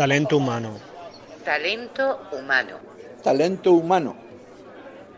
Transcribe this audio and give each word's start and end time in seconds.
Talento 0.00 0.38
humano. 0.38 0.80
Talento 1.44 2.16
humano. 2.32 2.80
Talento 3.22 3.74
humano. 3.74 4.16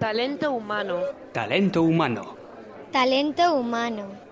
Talento 0.00 0.50
humano. 0.50 1.06
Talento 1.32 1.82
humano. 1.84 2.36
Talento 2.90 3.54
humano. 3.54 4.31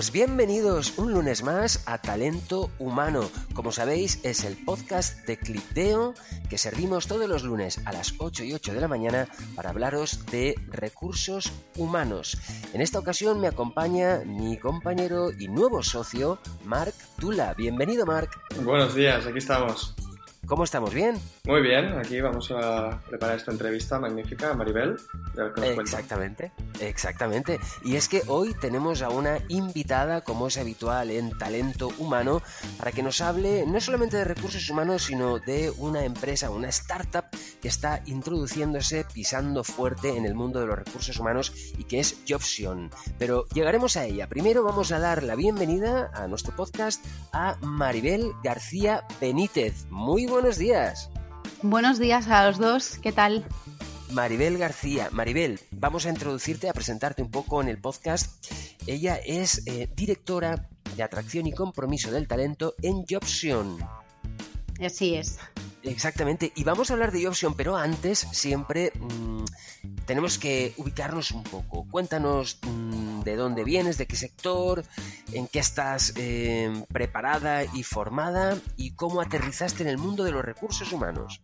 Pues 0.00 0.12
bienvenidos 0.12 0.96
un 0.96 1.12
lunes 1.12 1.42
más 1.42 1.82
a 1.84 1.98
Talento 1.98 2.70
Humano. 2.78 3.30
Como 3.52 3.70
sabéis, 3.70 4.18
es 4.22 4.44
el 4.44 4.56
podcast 4.56 5.26
de 5.26 5.36
Clipdeo 5.36 6.14
que 6.48 6.56
servimos 6.56 7.06
todos 7.06 7.28
los 7.28 7.44
lunes 7.44 7.82
a 7.84 7.92
las 7.92 8.14
8 8.16 8.44
y 8.44 8.54
8 8.54 8.72
de 8.72 8.80
la 8.80 8.88
mañana 8.88 9.28
para 9.54 9.68
hablaros 9.68 10.24
de 10.24 10.54
recursos 10.68 11.52
humanos. 11.76 12.38
En 12.72 12.80
esta 12.80 12.98
ocasión 12.98 13.42
me 13.42 13.48
acompaña 13.48 14.22
mi 14.24 14.56
compañero 14.56 15.32
y 15.38 15.48
nuevo 15.48 15.82
socio, 15.82 16.38
Marc 16.64 16.94
Tula. 17.18 17.52
Bienvenido, 17.52 18.06
Marc. 18.06 18.40
Buenos 18.62 18.94
días, 18.94 19.26
aquí 19.26 19.36
estamos. 19.36 19.94
¿Cómo 20.50 20.64
estamos? 20.64 20.92
¿Bien? 20.92 21.16
Muy 21.44 21.62
bien, 21.62 21.96
aquí 21.96 22.20
vamos 22.20 22.50
a 22.50 23.00
preparar 23.08 23.36
esta 23.36 23.52
entrevista 23.52 24.00
magnífica 24.00 24.50
a 24.50 24.54
Maribel. 24.54 24.96
exactamente, 25.78 26.50
exactamente. 26.80 27.60
Y 27.84 27.94
es 27.94 28.08
que 28.08 28.22
hoy 28.26 28.52
tenemos 28.54 29.00
a 29.02 29.10
una 29.10 29.38
invitada, 29.46 30.22
como 30.22 30.48
es 30.48 30.58
habitual 30.58 31.12
en 31.12 31.38
Talento 31.38 31.90
Humano, 31.98 32.42
para 32.78 32.90
que 32.90 33.04
nos 33.04 33.20
hable 33.20 33.64
no 33.64 33.80
solamente 33.80 34.16
de 34.16 34.24
recursos 34.24 34.68
humanos, 34.68 35.04
sino 35.04 35.38
de 35.38 35.70
una 35.78 36.04
empresa, 36.04 36.50
una 36.50 36.68
startup 36.70 37.26
que 37.62 37.68
está 37.68 38.02
introduciéndose, 38.06 39.04
pisando 39.04 39.62
fuerte 39.62 40.16
en 40.16 40.26
el 40.26 40.34
mundo 40.34 40.58
de 40.58 40.66
los 40.66 40.76
recursos 40.76 41.16
humanos 41.20 41.52
y 41.78 41.84
que 41.84 42.00
es 42.00 42.24
Jobsion. 42.28 42.90
Pero 43.20 43.46
llegaremos 43.54 43.96
a 43.96 44.04
ella. 44.04 44.28
Primero 44.28 44.64
vamos 44.64 44.90
a 44.90 44.98
dar 44.98 45.22
la 45.22 45.36
bienvenida 45.36 46.10
a 46.12 46.26
nuestro 46.26 46.56
podcast 46.56 47.04
a 47.32 47.56
Maribel 47.60 48.32
García 48.42 49.04
Benítez. 49.20 49.86
Muy 49.90 50.26
buenos 50.40 50.56
días. 50.56 51.10
Buenos 51.60 51.98
días 51.98 52.28
a 52.28 52.46
los 52.46 52.56
dos, 52.56 52.98
¿qué 53.02 53.12
tal? 53.12 53.44
Maribel 54.10 54.56
García. 54.56 55.10
Maribel, 55.12 55.60
vamos 55.70 56.06
a 56.06 56.08
introducirte, 56.08 56.70
a 56.70 56.72
presentarte 56.72 57.20
un 57.20 57.30
poco 57.30 57.60
en 57.60 57.68
el 57.68 57.78
podcast. 57.78 58.46
Ella 58.86 59.16
es 59.16 59.66
eh, 59.66 59.90
directora 59.94 60.66
de 60.96 61.02
atracción 61.02 61.46
y 61.46 61.52
compromiso 61.52 62.10
del 62.10 62.26
talento 62.26 62.74
en 62.80 63.04
Jobsion. 63.06 63.86
Así 64.82 65.14
es. 65.14 65.38
Exactamente, 65.82 66.52
y 66.56 66.64
vamos 66.64 66.90
a 66.90 66.94
hablar 66.94 67.12
de 67.12 67.22
Jobsion, 67.22 67.54
pero 67.54 67.76
antes 67.76 68.20
siempre 68.32 68.92
mmm, 68.98 69.44
tenemos 70.10 70.38
que 70.38 70.74
ubicarnos 70.76 71.30
un 71.30 71.44
poco. 71.44 71.86
Cuéntanos 71.88 72.58
mmm, 72.66 73.20
de 73.20 73.36
dónde 73.36 73.62
vienes, 73.62 73.96
de 73.96 74.06
qué 74.06 74.16
sector, 74.16 74.82
en 75.32 75.46
qué 75.46 75.60
estás 75.60 76.14
eh, 76.16 76.84
preparada 76.92 77.62
y 77.62 77.84
formada 77.84 78.58
y 78.76 78.90
cómo 78.90 79.20
aterrizaste 79.20 79.84
en 79.84 79.88
el 79.88 79.98
mundo 79.98 80.24
de 80.24 80.32
los 80.32 80.44
recursos 80.44 80.92
humanos. 80.92 81.40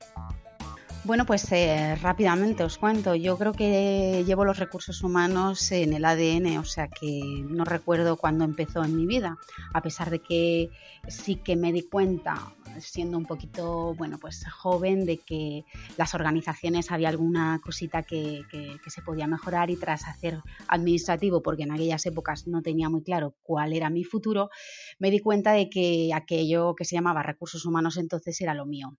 Bueno, 1.05 1.25
pues 1.25 1.47
eh, 1.53 1.95
rápidamente 2.03 2.65
os 2.65 2.77
cuento. 2.77 3.15
Yo 3.15 3.39
creo 3.39 3.53
que 3.53 4.25
llevo 4.27 4.45
los 4.45 4.59
recursos 4.59 5.05
humanos 5.05 5.71
en 5.71 5.93
el 5.93 6.05
ADN, 6.05 6.59
o 6.59 6.65
sea 6.65 6.89
que 6.89 7.45
no 7.49 7.65
recuerdo 7.65 8.17
cuándo 8.17 8.45
empezó 8.45 8.83
en 8.83 8.97
mi 8.97 9.07
vida, 9.07 9.39
a 9.75 9.81
pesar 9.81 10.11
de 10.11 10.19
que 10.19 10.71
sí 11.07 11.37
que 11.37 11.55
me 11.55 11.73
di 11.73 11.83
cuenta, 11.83 12.53
siendo 12.81 13.19
un 13.19 13.27
poquito, 13.27 13.95
bueno, 13.95 14.19
pues 14.19 14.45
joven, 14.51 15.05
de 15.05 15.19
que 15.19 15.65
las 15.97 16.15
organizaciones 16.15 16.91
había 16.91 17.09
alguna 17.09 17.61
cosita 17.63 18.03
que, 18.03 18.43
que, 18.51 18.91
se 18.91 19.03
podía 19.03 19.27
mejorar 19.27 19.71
y 19.71 19.77
tras 19.77 20.07
hacer 20.07 20.41
administrativo, 20.69 21.43
porque 21.43 21.65
en 21.65 21.73
aquellas 21.73 22.07
épocas 22.07 22.47
no 22.47 22.63
tenía 22.63 22.89
muy 22.89 23.03
claro 23.03 23.35
cuál 23.43 23.73
era 23.73 23.91
mi 23.91 24.05
futuro, 24.05 24.51
me 24.99 25.11
di 25.11 25.21
cuenta 25.21 25.53
de 25.53 25.69
que 25.69 26.13
aquello 26.15 26.75
que 26.75 26.85
se 26.85 26.97
llamaba 26.97 27.23
recursos 27.23 27.65
humanos 27.67 27.97
entonces 27.97 28.41
era 28.41 28.55
lo 28.55 28.67
mío 28.67 28.97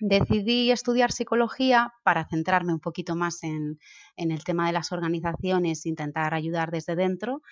decidí 0.00 0.70
estudiar 0.70 1.12
psicología 1.12 1.92
para 2.02 2.26
centrarme 2.26 2.72
un 2.72 2.80
poquito 2.80 3.16
más 3.16 3.42
en, 3.42 3.78
en, 4.16 4.30
el 4.30 4.44
tema 4.44 4.66
de 4.66 4.72
las 4.72 4.92
organizaciones, 4.92 5.86
intentar 5.86 6.34
ayudar 6.34 6.70
desde 6.70 6.96
dentro. 6.96 7.42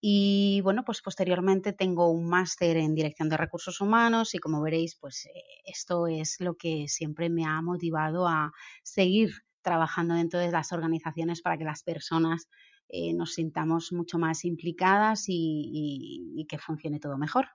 Y 0.00 0.60
bueno, 0.62 0.84
pues 0.84 1.00
posteriormente 1.00 1.72
tengo 1.72 2.10
un 2.10 2.28
máster 2.28 2.76
en 2.76 2.94
dirección 2.94 3.28
de 3.28 3.36
recursos 3.36 3.80
humanos 3.80 4.34
y 4.34 4.38
como 4.38 4.60
veréis, 4.60 4.96
pues 4.96 5.28
esto 5.64 6.06
es 6.06 6.36
lo 6.40 6.56
que 6.56 6.86
siempre 6.88 7.30
me 7.30 7.46
ha 7.46 7.60
motivado 7.62 8.28
a 8.28 8.52
seguir 8.82 9.32
trabajando 9.62 10.14
dentro 10.14 10.38
de 10.38 10.50
las 10.50 10.72
organizaciones 10.72 11.42
para 11.42 11.58
que 11.58 11.64
las 11.64 11.82
personas 11.82 12.48
eh, 12.88 13.12
nos 13.14 13.34
sintamos 13.34 13.90
mucho 13.92 14.18
más 14.18 14.44
implicadas 14.44 15.28
y, 15.28 15.34
y, 15.34 16.40
y 16.40 16.46
que 16.46 16.58
funcione 16.58 17.00
todo 17.00 17.18
mejor. 17.18 17.48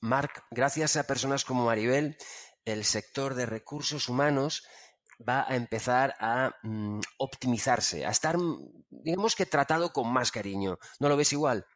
Marc, 0.00 0.44
gracias 0.50 0.96
a 0.96 1.06
personas 1.06 1.44
como 1.44 1.66
Maribel, 1.66 2.16
el 2.64 2.84
sector 2.84 3.34
de 3.34 3.46
recursos 3.46 4.08
humanos 4.08 4.66
va 5.28 5.46
a 5.48 5.56
empezar 5.56 6.14
a 6.18 6.52
mm, 6.62 7.00
optimizarse, 7.18 8.06
a 8.06 8.10
estar, 8.10 8.36
digamos 8.90 9.36
que 9.36 9.46
tratado 9.46 9.92
con 9.92 10.12
más 10.12 10.30
cariño. 10.30 10.78
¿No 10.98 11.08
lo 11.08 11.16
ves 11.16 11.32
igual? 11.32 11.66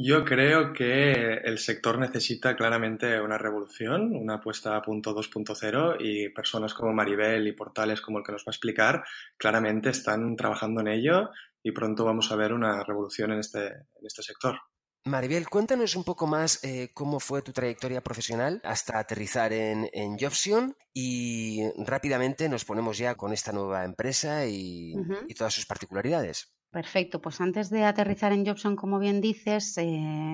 Yo 0.00 0.24
creo 0.24 0.72
que 0.72 1.38
el 1.42 1.58
sector 1.58 1.98
necesita 1.98 2.54
claramente 2.54 3.20
una 3.20 3.36
revolución, 3.36 4.14
una 4.14 4.34
apuesta 4.34 4.76
a 4.76 4.82
punto 4.82 5.12
2.0 5.12 5.96
y 5.98 6.28
personas 6.28 6.72
como 6.72 6.92
Maribel 6.92 7.48
y 7.48 7.52
portales 7.52 8.00
como 8.00 8.18
el 8.18 8.24
que 8.24 8.30
nos 8.30 8.42
va 8.42 8.50
a 8.50 8.52
explicar 8.52 9.02
claramente 9.36 9.90
están 9.90 10.36
trabajando 10.36 10.82
en 10.82 10.88
ello 10.88 11.30
y 11.64 11.72
pronto 11.72 12.04
vamos 12.04 12.30
a 12.30 12.36
ver 12.36 12.52
una 12.52 12.84
revolución 12.84 13.32
en 13.32 13.40
este, 13.40 13.66
en 13.66 14.06
este 14.06 14.22
sector. 14.22 14.60
Maribel, 15.04 15.48
cuéntanos 15.48 15.96
un 15.96 16.04
poco 16.04 16.26
más 16.26 16.62
eh, 16.62 16.90
cómo 16.92 17.18
fue 17.20 17.42
tu 17.42 17.52
trayectoria 17.52 18.02
profesional 18.02 18.60
hasta 18.64 18.98
aterrizar 18.98 19.52
en, 19.52 19.88
en 19.92 20.18
Jobsion 20.18 20.76
y 20.92 21.62
rápidamente 21.78 22.48
nos 22.48 22.64
ponemos 22.64 22.98
ya 22.98 23.14
con 23.14 23.32
esta 23.32 23.52
nueva 23.52 23.84
empresa 23.84 24.46
y, 24.46 24.94
uh 24.94 25.00
-huh. 25.00 25.24
y 25.28 25.34
todas 25.34 25.54
sus 25.54 25.66
particularidades. 25.66 26.52
Perfecto, 26.70 27.22
pues 27.22 27.40
antes 27.40 27.70
de 27.70 27.84
aterrizar 27.84 28.30
en 28.30 28.44
Jobson, 28.44 28.76
como 28.76 28.98
bien 28.98 29.22
dices, 29.22 29.78
eh, 29.78 29.86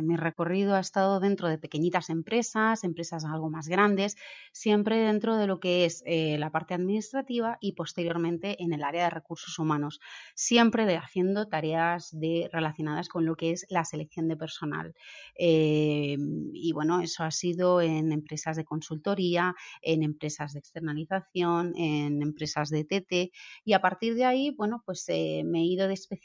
mi 0.02 0.16
recorrido 0.16 0.74
ha 0.74 0.80
estado 0.80 1.20
dentro 1.20 1.48
de 1.48 1.58
pequeñitas 1.58 2.10
empresas, 2.10 2.82
empresas 2.82 3.24
algo 3.24 3.50
más 3.50 3.68
grandes, 3.68 4.16
siempre 4.52 4.96
dentro 4.98 5.36
de 5.36 5.46
lo 5.46 5.60
que 5.60 5.84
es 5.84 6.02
eh, 6.06 6.36
la 6.38 6.50
parte 6.50 6.74
administrativa 6.74 7.56
y 7.60 7.74
posteriormente 7.74 8.60
en 8.60 8.72
el 8.72 8.82
área 8.82 9.04
de 9.04 9.10
recursos 9.10 9.60
humanos, 9.60 10.00
siempre 10.34 10.86
de, 10.86 10.96
haciendo 10.96 11.46
tareas 11.46 12.08
de, 12.10 12.50
relacionadas 12.52 13.08
con 13.08 13.24
lo 13.26 13.36
que 13.36 13.52
es 13.52 13.64
la 13.70 13.84
selección 13.84 14.26
de 14.26 14.36
personal. 14.36 14.92
Eh, 15.38 16.16
y 16.52 16.72
bueno, 16.72 17.00
eso 17.00 17.22
ha 17.22 17.30
sido 17.30 17.80
en 17.80 18.10
empresas 18.10 18.56
de 18.56 18.64
consultoría, 18.64 19.54
en 19.82 20.02
empresas 20.02 20.52
de 20.52 20.58
externalización, 20.58 21.74
en 21.76 22.22
empresas 22.22 22.70
de 22.70 22.84
TT 22.84 23.30
y 23.64 23.72
a 23.74 23.80
partir 23.80 24.16
de 24.16 24.24
ahí, 24.24 24.50
bueno, 24.50 24.82
pues 24.84 25.06
me 25.08 25.60
he 25.60 25.64
ido 25.64 25.88
especializando 25.88 26.24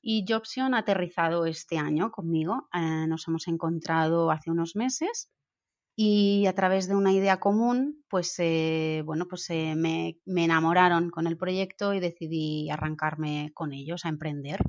y 0.00 0.24
Jobsion 0.28 0.74
ha 0.74 0.78
aterrizado 0.78 1.46
este 1.46 1.78
año 1.78 2.10
conmigo. 2.10 2.68
Eh, 2.72 3.06
nos 3.06 3.26
hemos 3.28 3.48
encontrado 3.48 4.30
hace 4.30 4.50
unos 4.50 4.76
meses 4.76 5.30
y 5.96 6.46
a 6.46 6.54
través 6.54 6.88
de 6.88 6.94
una 6.94 7.12
idea 7.12 7.40
común, 7.40 8.04
pues 8.08 8.34
eh, 8.38 9.02
bueno, 9.04 9.26
pues 9.28 9.50
eh, 9.50 9.74
me, 9.76 10.18
me 10.24 10.44
enamoraron 10.44 11.10
con 11.10 11.26
el 11.26 11.36
proyecto 11.36 11.92
y 11.92 12.00
decidí 12.00 12.70
arrancarme 12.70 13.50
con 13.54 13.72
ellos 13.72 14.04
a 14.04 14.08
emprender. 14.08 14.60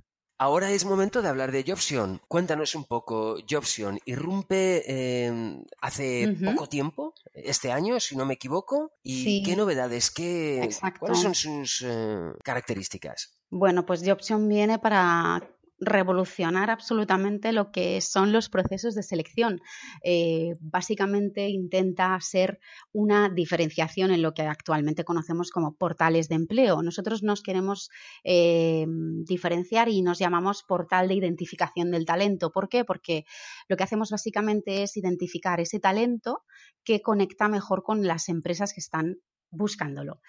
Ahora 0.42 0.72
es 0.72 0.86
momento 0.86 1.22
de 1.22 1.28
hablar 1.28 1.52
de 1.52 1.66
Jobsion. 1.68 2.22
Cuéntanos 2.30 2.74
un 2.74 2.86
poco, 2.86 3.36
Jobsion 3.48 4.00
irrumpe 4.06 4.84
eh, 4.88 5.62
hace 5.82 6.28
uh 6.28 6.32
-huh. 6.32 6.46
poco 6.54 6.70
tiempo, 6.70 7.14
este 7.34 7.74
año, 7.74 8.00
si 8.00 8.16
no 8.16 8.26
me 8.26 8.36
equivoco. 8.36 8.94
¿Y 9.04 9.24
sí. 9.24 9.44
qué 9.46 9.58
novedades, 9.58 10.10
qué, 10.12 10.64
Exacto. 10.64 11.02
cuáles 11.02 11.20
son 11.20 11.36
sus 11.36 11.84
eh, 11.86 12.32
características? 12.42 13.38
Bueno, 13.50 13.86
pues 13.86 14.02
Jobsion 14.02 14.48
viene 14.48 14.80
para 14.80 15.44
revolucionar 15.80 16.70
absolutamente 16.70 17.52
lo 17.52 17.72
que 17.72 18.02
son 18.02 18.32
los 18.32 18.50
procesos 18.50 18.96
de 18.96 19.04
selección. 19.04 19.62
Eh, 20.04 20.54
básicamente 20.60 21.48
intenta 21.50 22.20
ser 22.22 22.60
una 22.92 23.30
diferenciación 23.30 24.12
en 24.12 24.22
lo 24.22 24.34
que 24.34 24.44
actualmente 24.44 25.04
conocemos 25.04 25.52
como 25.52 25.76
portales 25.76 26.30
de 26.30 26.36
empleo. 26.36 26.82
Nosotros 26.82 27.24
nos 27.24 27.42
queremos 27.42 27.90
eh, 28.24 28.86
diferenciar 29.26 29.90
y 29.90 30.02
nos 30.02 30.20
llamamos 30.20 30.64
portal 30.64 31.08
de 31.08 31.16
identificación 31.16 31.92
del 31.92 32.06
talento. 32.06 32.52
¿Por 32.52 32.70
qué? 32.70 32.84
Porque 32.86 33.26
lo 33.68 33.78
que 33.78 33.84
hacemos 33.84 34.12
básicamente 34.12 34.84
es 34.84 34.98
identificar 34.98 35.60
ese 35.60 35.80
talento 35.80 36.44
que 36.84 37.02
conecta 37.02 37.48
mejor 37.48 37.84
con 37.84 38.06
las 38.06 38.30
empresas 38.30 38.74
que 38.74 38.82
están 38.82 39.18
buscándolo. 39.52 40.22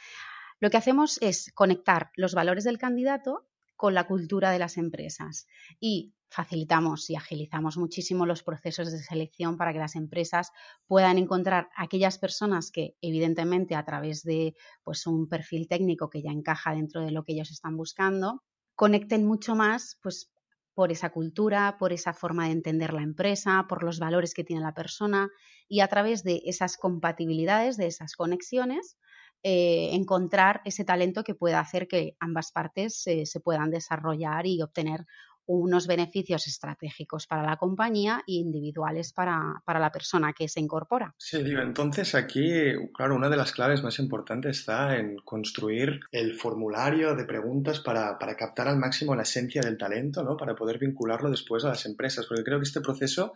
Lo 0.61 0.71
que 0.71 0.77
hacemos 0.77 1.19
es 1.23 1.51
conectar 1.55 2.11
los 2.17 2.35
valores 2.35 2.65
del 2.65 2.79
candidato 2.79 3.47
con 3.81 3.95
la 3.95 4.07
cultura 4.07 4.51
de 4.51 4.59
las 4.59 4.77
empresas. 4.77 5.47
Y 5.81 6.13
facilitamos 6.29 7.09
y 7.09 7.17
agilizamos 7.17 7.79
muchísimo 7.79 8.27
los 8.27 8.43
procesos 8.43 8.93
de 8.93 8.99
selección 8.99 9.57
para 9.57 9.73
que 9.73 9.79
las 9.79 9.97
empresas 9.97 10.53
puedan 10.87 11.17
encontrar 11.17 11.71
aquellas 11.75 12.19
personas 12.19 12.71
que 12.71 12.99
evidentemente 13.01 13.75
a 13.75 13.85
través 13.87 14.23
de 14.23 14.55
pues 14.85 15.07
un 15.07 15.31
perfil 15.31 15.67
técnico 15.67 16.11
que 16.11 16.21
ya 16.21 16.31
encaja 16.31 16.75
dentro 16.75 17.01
de 17.01 17.11
lo 17.11 17.25
que 17.25 17.33
ellos 17.33 17.51
están 17.51 17.79
buscando 17.79 18.43
conecten 18.77 19.25
mucho 19.25 19.55
más 19.55 19.99
pues 20.03 20.31
por 20.75 20.93
esa 20.93 21.09
cultura, 21.09 21.77
por 21.79 21.95
esa 21.95 22.13
forma 22.13 22.47
de 22.47 22.53
entender 22.53 22.93
la 22.93 23.03
empresa, 23.03 23.65
por 23.67 23.83
los 23.83 23.99
valores 23.99 24.35
que 24.35 24.45
tiene 24.45 24.61
la 24.61 24.75
persona 24.75 25.31
y 25.69 25.81
a 25.81 25.89
través 25.89 26.23
de 26.23 26.43
esas 26.45 26.77
compatibilidades, 26.77 27.79
de 27.79 27.87
esas 27.87 28.15
conexiones, 28.15 28.99
eh, 29.43 29.91
encontrar 29.93 30.61
ese 30.65 30.85
talento 30.85 31.25
que 31.25 31.35
pueda 31.35 31.61
hacer 31.61 31.89
que 31.89 32.17
ambas 32.21 32.53
partes 32.53 33.07
eh, 33.07 33.25
se 33.27 33.41
puedan 33.41 33.71
desarrollar 33.71 34.47
y 34.47 34.61
obtener 34.61 35.07
unos 35.47 35.87
beneficios 35.89 36.47
estratégicos 36.47 37.27
para 37.27 37.43
la 37.43 37.57
compañía 37.57 38.23
e 38.27 38.35
individuales 38.35 39.13
para, 39.13 39.63
la 39.67 39.91
persona 39.91 40.33
que 40.33 40.47
se 40.47 40.61
incorpora. 40.61 41.13
Sí, 41.19 41.43
digo, 41.43 41.61
entonces 41.61 42.15
aquí, 42.15 42.53
claro, 42.95 43.17
una 43.17 43.29
de 43.29 43.37
las 43.37 43.51
claves 43.51 43.83
más 43.83 43.99
importantes 43.99 44.59
está 44.59 44.97
en 44.97 45.17
construir 45.25 46.01
el 46.13 46.35
formulario 46.35 47.17
de 47.17 47.25
preguntas 47.25 47.81
para, 47.81 48.17
para 48.17 48.37
captar 48.37 48.69
al 48.69 48.79
máximo 48.79 49.17
la 49.17 49.23
esencia 49.23 49.61
del 49.61 49.77
talento, 49.77 50.23
¿no? 50.23 50.37
Para 50.37 50.55
poder 50.55 50.79
vincularlo 50.79 51.31
después 51.31 51.65
a 51.65 51.71
las 51.71 51.85
empresas, 51.85 52.27
porque 52.29 52.45
creo 52.45 52.61
que 52.61 52.67
este 52.67 52.81
proceso 52.81 53.33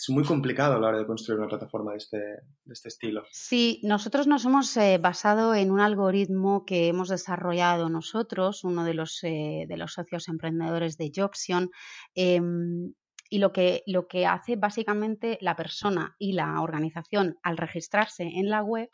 es 0.00 0.08
muy 0.08 0.24
complicado 0.24 0.74
a 0.74 0.78
la 0.78 0.88
hora 0.88 0.98
de 0.98 1.06
construir 1.06 1.38
una 1.38 1.48
plataforma 1.48 1.92
de 1.92 1.98
este, 1.98 2.18
de 2.18 2.72
este 2.72 2.88
estilo. 2.88 3.24
Sí, 3.30 3.80
nosotros 3.82 4.26
nos 4.26 4.44
hemos 4.46 4.74
eh, 4.78 4.98
basado 4.98 5.54
en 5.54 5.70
un 5.70 5.80
algoritmo 5.80 6.64
que 6.64 6.88
hemos 6.88 7.08
desarrollado 7.08 7.90
nosotros, 7.90 8.64
uno 8.64 8.84
de 8.84 8.94
los, 8.94 9.22
eh, 9.24 9.66
de 9.68 9.76
los 9.76 9.92
socios 9.92 10.28
emprendedores 10.28 10.96
de 10.96 11.12
Jobsion. 11.14 11.70
Em, 12.14 12.94
y 13.28 13.38
lo 13.38 13.52
que, 13.52 13.82
lo 13.86 14.08
que 14.08 14.26
hace 14.26 14.56
básicamente 14.56 15.38
la 15.42 15.54
persona 15.54 16.16
y 16.18 16.32
la 16.32 16.62
organización 16.62 17.38
al 17.42 17.58
registrarse 17.58 18.24
en 18.24 18.48
la 18.48 18.62
web 18.62 18.88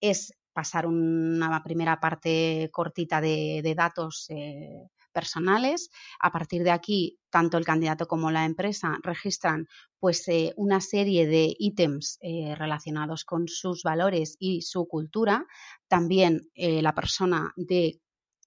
es 0.00 0.32
pasar 0.52 0.86
una 0.86 1.62
primera 1.62 2.00
parte 2.00 2.68
cortita 2.72 3.20
de, 3.20 3.60
de 3.62 3.74
datos 3.76 4.26
eh, 4.30 4.88
personales. 5.12 5.90
A 6.20 6.32
partir 6.32 6.64
de 6.64 6.72
aquí, 6.72 7.17
tanto 7.30 7.58
el 7.58 7.64
candidato 7.64 8.06
como 8.06 8.30
la 8.30 8.44
empresa 8.44 8.98
registran 9.02 9.68
pues 9.98 10.26
eh, 10.28 10.52
una 10.56 10.80
serie 10.80 11.26
de 11.26 11.54
ítems 11.58 12.18
eh, 12.20 12.54
relacionados 12.56 13.24
con 13.24 13.48
sus 13.48 13.82
valores 13.82 14.36
y 14.38 14.62
su 14.62 14.86
cultura. 14.86 15.46
También 15.88 16.50
eh, 16.54 16.82
la 16.82 16.94
persona 16.94 17.52
de 17.56 18.00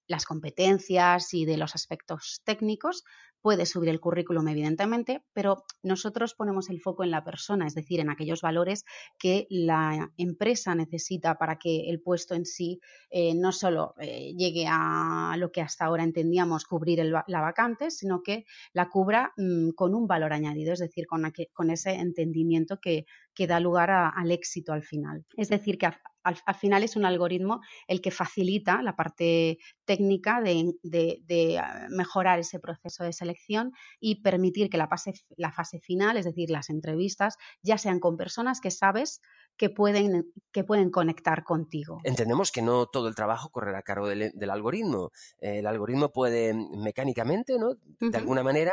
las 0.06 0.24
competencias 0.24 1.32
y 1.34 1.44
de 1.44 1.56
los 1.56 1.74
aspectos 1.74 2.42
técnicos, 2.44 3.04
puede 3.42 3.66
subir 3.66 3.90
el 3.90 4.00
currículum, 4.00 4.46
evidentemente, 4.48 5.24
pero 5.32 5.64
nosotros 5.82 6.34
ponemos 6.34 6.70
el 6.70 6.80
foco 6.80 7.04
en 7.04 7.10
la 7.10 7.24
persona, 7.24 7.66
es 7.66 7.74
decir, 7.74 8.00
en 8.00 8.08
aquellos 8.08 8.40
valores 8.40 8.84
que 9.18 9.46
la 9.50 10.10
empresa 10.16 10.74
necesita 10.74 11.36
para 11.36 11.58
que 11.58 11.90
el 11.90 12.00
puesto 12.00 12.34
en 12.34 12.46
sí 12.46 12.80
eh, 13.10 13.34
no 13.34 13.52
solo 13.52 13.94
eh, 13.98 14.32
llegue 14.36 14.66
a 14.68 15.34
lo 15.36 15.50
que 15.50 15.60
hasta 15.60 15.84
ahora 15.84 16.04
entendíamos 16.04 16.64
cubrir 16.64 17.04
la 17.04 17.40
vacante, 17.40 17.90
sino 17.90 18.22
que 18.22 18.44
la 18.72 18.88
cubra 18.88 19.32
mm, 19.36 19.70
con 19.70 19.94
un 19.94 20.06
valor 20.06 20.32
añadido, 20.32 20.72
es 20.72 20.78
decir, 20.78 21.06
con, 21.06 21.22
con 21.52 21.70
ese 21.70 21.94
entendimiento 21.94 22.78
que, 22.80 23.04
que 23.34 23.46
da 23.46 23.60
lugar 23.60 23.90
al 23.90 24.30
éxito 24.30 24.72
al 24.72 24.82
final. 24.82 25.24
Es 25.36 25.48
decir, 25.48 25.78
que 25.78 25.86
al, 26.24 26.54
final 26.54 26.82
es 26.82 26.96
un 26.96 27.04
algoritmo 27.04 27.60
el 27.88 28.00
que 28.00 28.10
facilita 28.10 28.82
la 28.82 28.94
parte 28.94 29.58
técnica 29.84 30.40
de, 30.40 31.58
ah, 31.58 31.86
mejorar 31.90 32.38
ese 32.38 32.60
proceso 32.60 33.04
de 33.04 33.12
selección 33.12 33.72
y 34.00 34.22
permitir 34.22 34.70
que 34.70 34.78
la 34.78 34.88
fase, 34.88 35.14
la 35.36 35.52
fase 35.52 35.80
final, 35.80 36.16
es 36.16 36.24
decir, 36.24 36.50
las 36.50 36.70
entrevistas, 36.70 37.36
ya 37.62 37.78
sean 37.78 37.98
con 37.98 38.16
personas 38.16 38.60
que 38.60 38.70
sabes 38.70 39.20
que 39.56 39.68
pueden, 39.68 40.32
que 40.50 40.64
pueden 40.64 40.90
conectar 40.90 41.44
contigo. 41.44 42.00
Entendemos 42.04 42.50
que 42.50 42.62
no 42.62 42.86
todo 42.86 43.08
el 43.08 43.14
trabajo 43.14 43.50
correrá 43.50 43.78
a 43.78 43.82
cargo 43.82 44.08
del, 44.08 44.50
algoritmo. 44.50 45.10
el 45.40 45.66
algoritmo 45.66 46.10
puede 46.10 46.54
mecánicamente, 46.54 47.58
¿no? 47.58 47.74
De 48.00 48.16
alguna 48.16 48.42
manera, 48.42 48.72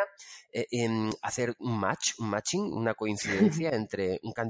eh, 0.52 0.66
em, 0.72 1.12
hacer 1.22 1.54
un 1.60 1.80
match, 1.80 2.14
un 2.20 2.30
matching, 2.30 2.74
una 2.74 2.94
coincidencia 2.94 3.72
entre 3.74 4.20
un 4.24 4.32
candidato 4.32 4.49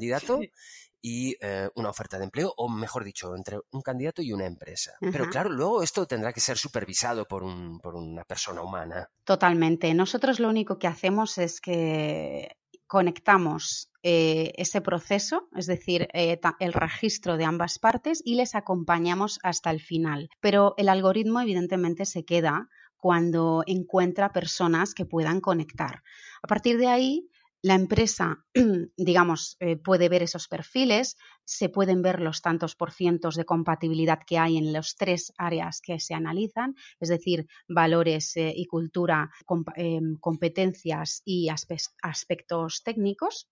y 1.01 1.35
eh, 1.39 1.69
una 1.75 1.89
oferta 1.89 2.17
de 2.17 2.25
empleo, 2.25 2.53
o 2.57 2.69
mejor 2.69 3.03
dicho, 3.03 3.35
entre 3.35 3.59
un 3.71 3.81
candidato 3.81 4.21
y 4.21 4.33
una 4.33 4.45
empresa. 4.45 4.93
Pero 4.99 5.29
claro, 5.29 5.49
luego 5.49 5.81
esto 5.81 6.05
tendrá 6.05 6.33
que 6.33 6.41
ser 6.41 6.57
supervisado 6.57 7.25
por, 7.25 7.43
un, 7.43 7.79
por 7.79 7.95
una 7.95 8.23
persona 8.25 8.61
humana. 8.61 9.09
Totalmente. 9.23 9.93
Nosotros 9.93 10.39
lo 10.39 10.49
único 10.49 10.77
que 10.77 10.87
hacemos 10.87 11.37
es 11.37 11.61
que 11.61 12.57
conectamos 12.87 13.91
eh, 14.01 14.51
ese 14.55 14.81
proceso, 14.81 15.47
es 15.55 15.67
decir, 15.67 16.07
eh, 16.13 16.39
el 16.59 16.73
registro 16.73 17.37
de 17.37 17.45
ambas 17.45 17.77
partes 17.77 18.21
y 18.25 18.35
les 18.35 18.55
acompañamos 18.55 19.39
hasta 19.43 19.69
el 19.71 19.79
final. 19.79 20.29
Pero 20.41 20.73
el 20.77 20.89
algoritmo 20.89 21.39
evidentemente 21.39 22.05
se 22.05 22.25
queda 22.25 22.67
cuando 22.97 23.63
encuentra 23.67 24.33
personas 24.33 24.93
que 24.93 25.05
puedan 25.05 25.39
conectar. 25.39 26.03
A 26.41 26.47
partir 26.47 26.77
de 26.77 26.87
ahí, 26.87 27.29
la 27.61 27.75
empresa, 27.75 28.45
digamos, 28.97 29.57
eh, 29.59 29.75
puede 29.75 30.09
ver 30.09 30.23
esos 30.23 30.47
perfiles, 30.47 31.17
se 31.43 31.69
pueden 31.69 32.01
ver 32.01 32.21
los 32.21 32.41
tantos 32.41 32.75
por 32.75 32.91
cientos 32.91 33.35
de 33.35 33.45
compatibilidad 33.45 34.19
que 34.25 34.37
hay 34.37 34.57
en 34.57 34.71
los 34.71 34.95
tres 34.95 35.33
áreas 35.37 35.81
que 35.81 35.99
se 35.99 36.13
analizan, 36.13 36.75
es 36.99 37.09
decir, 37.09 37.47
valores 37.67 38.35
eh, 38.37 38.53
y 38.55 38.65
cultura, 38.65 39.31
em, 39.75 40.15
competencias 40.19 41.21
y 41.25 41.49
aspectos 41.49 42.83
técnicos. 42.83 43.49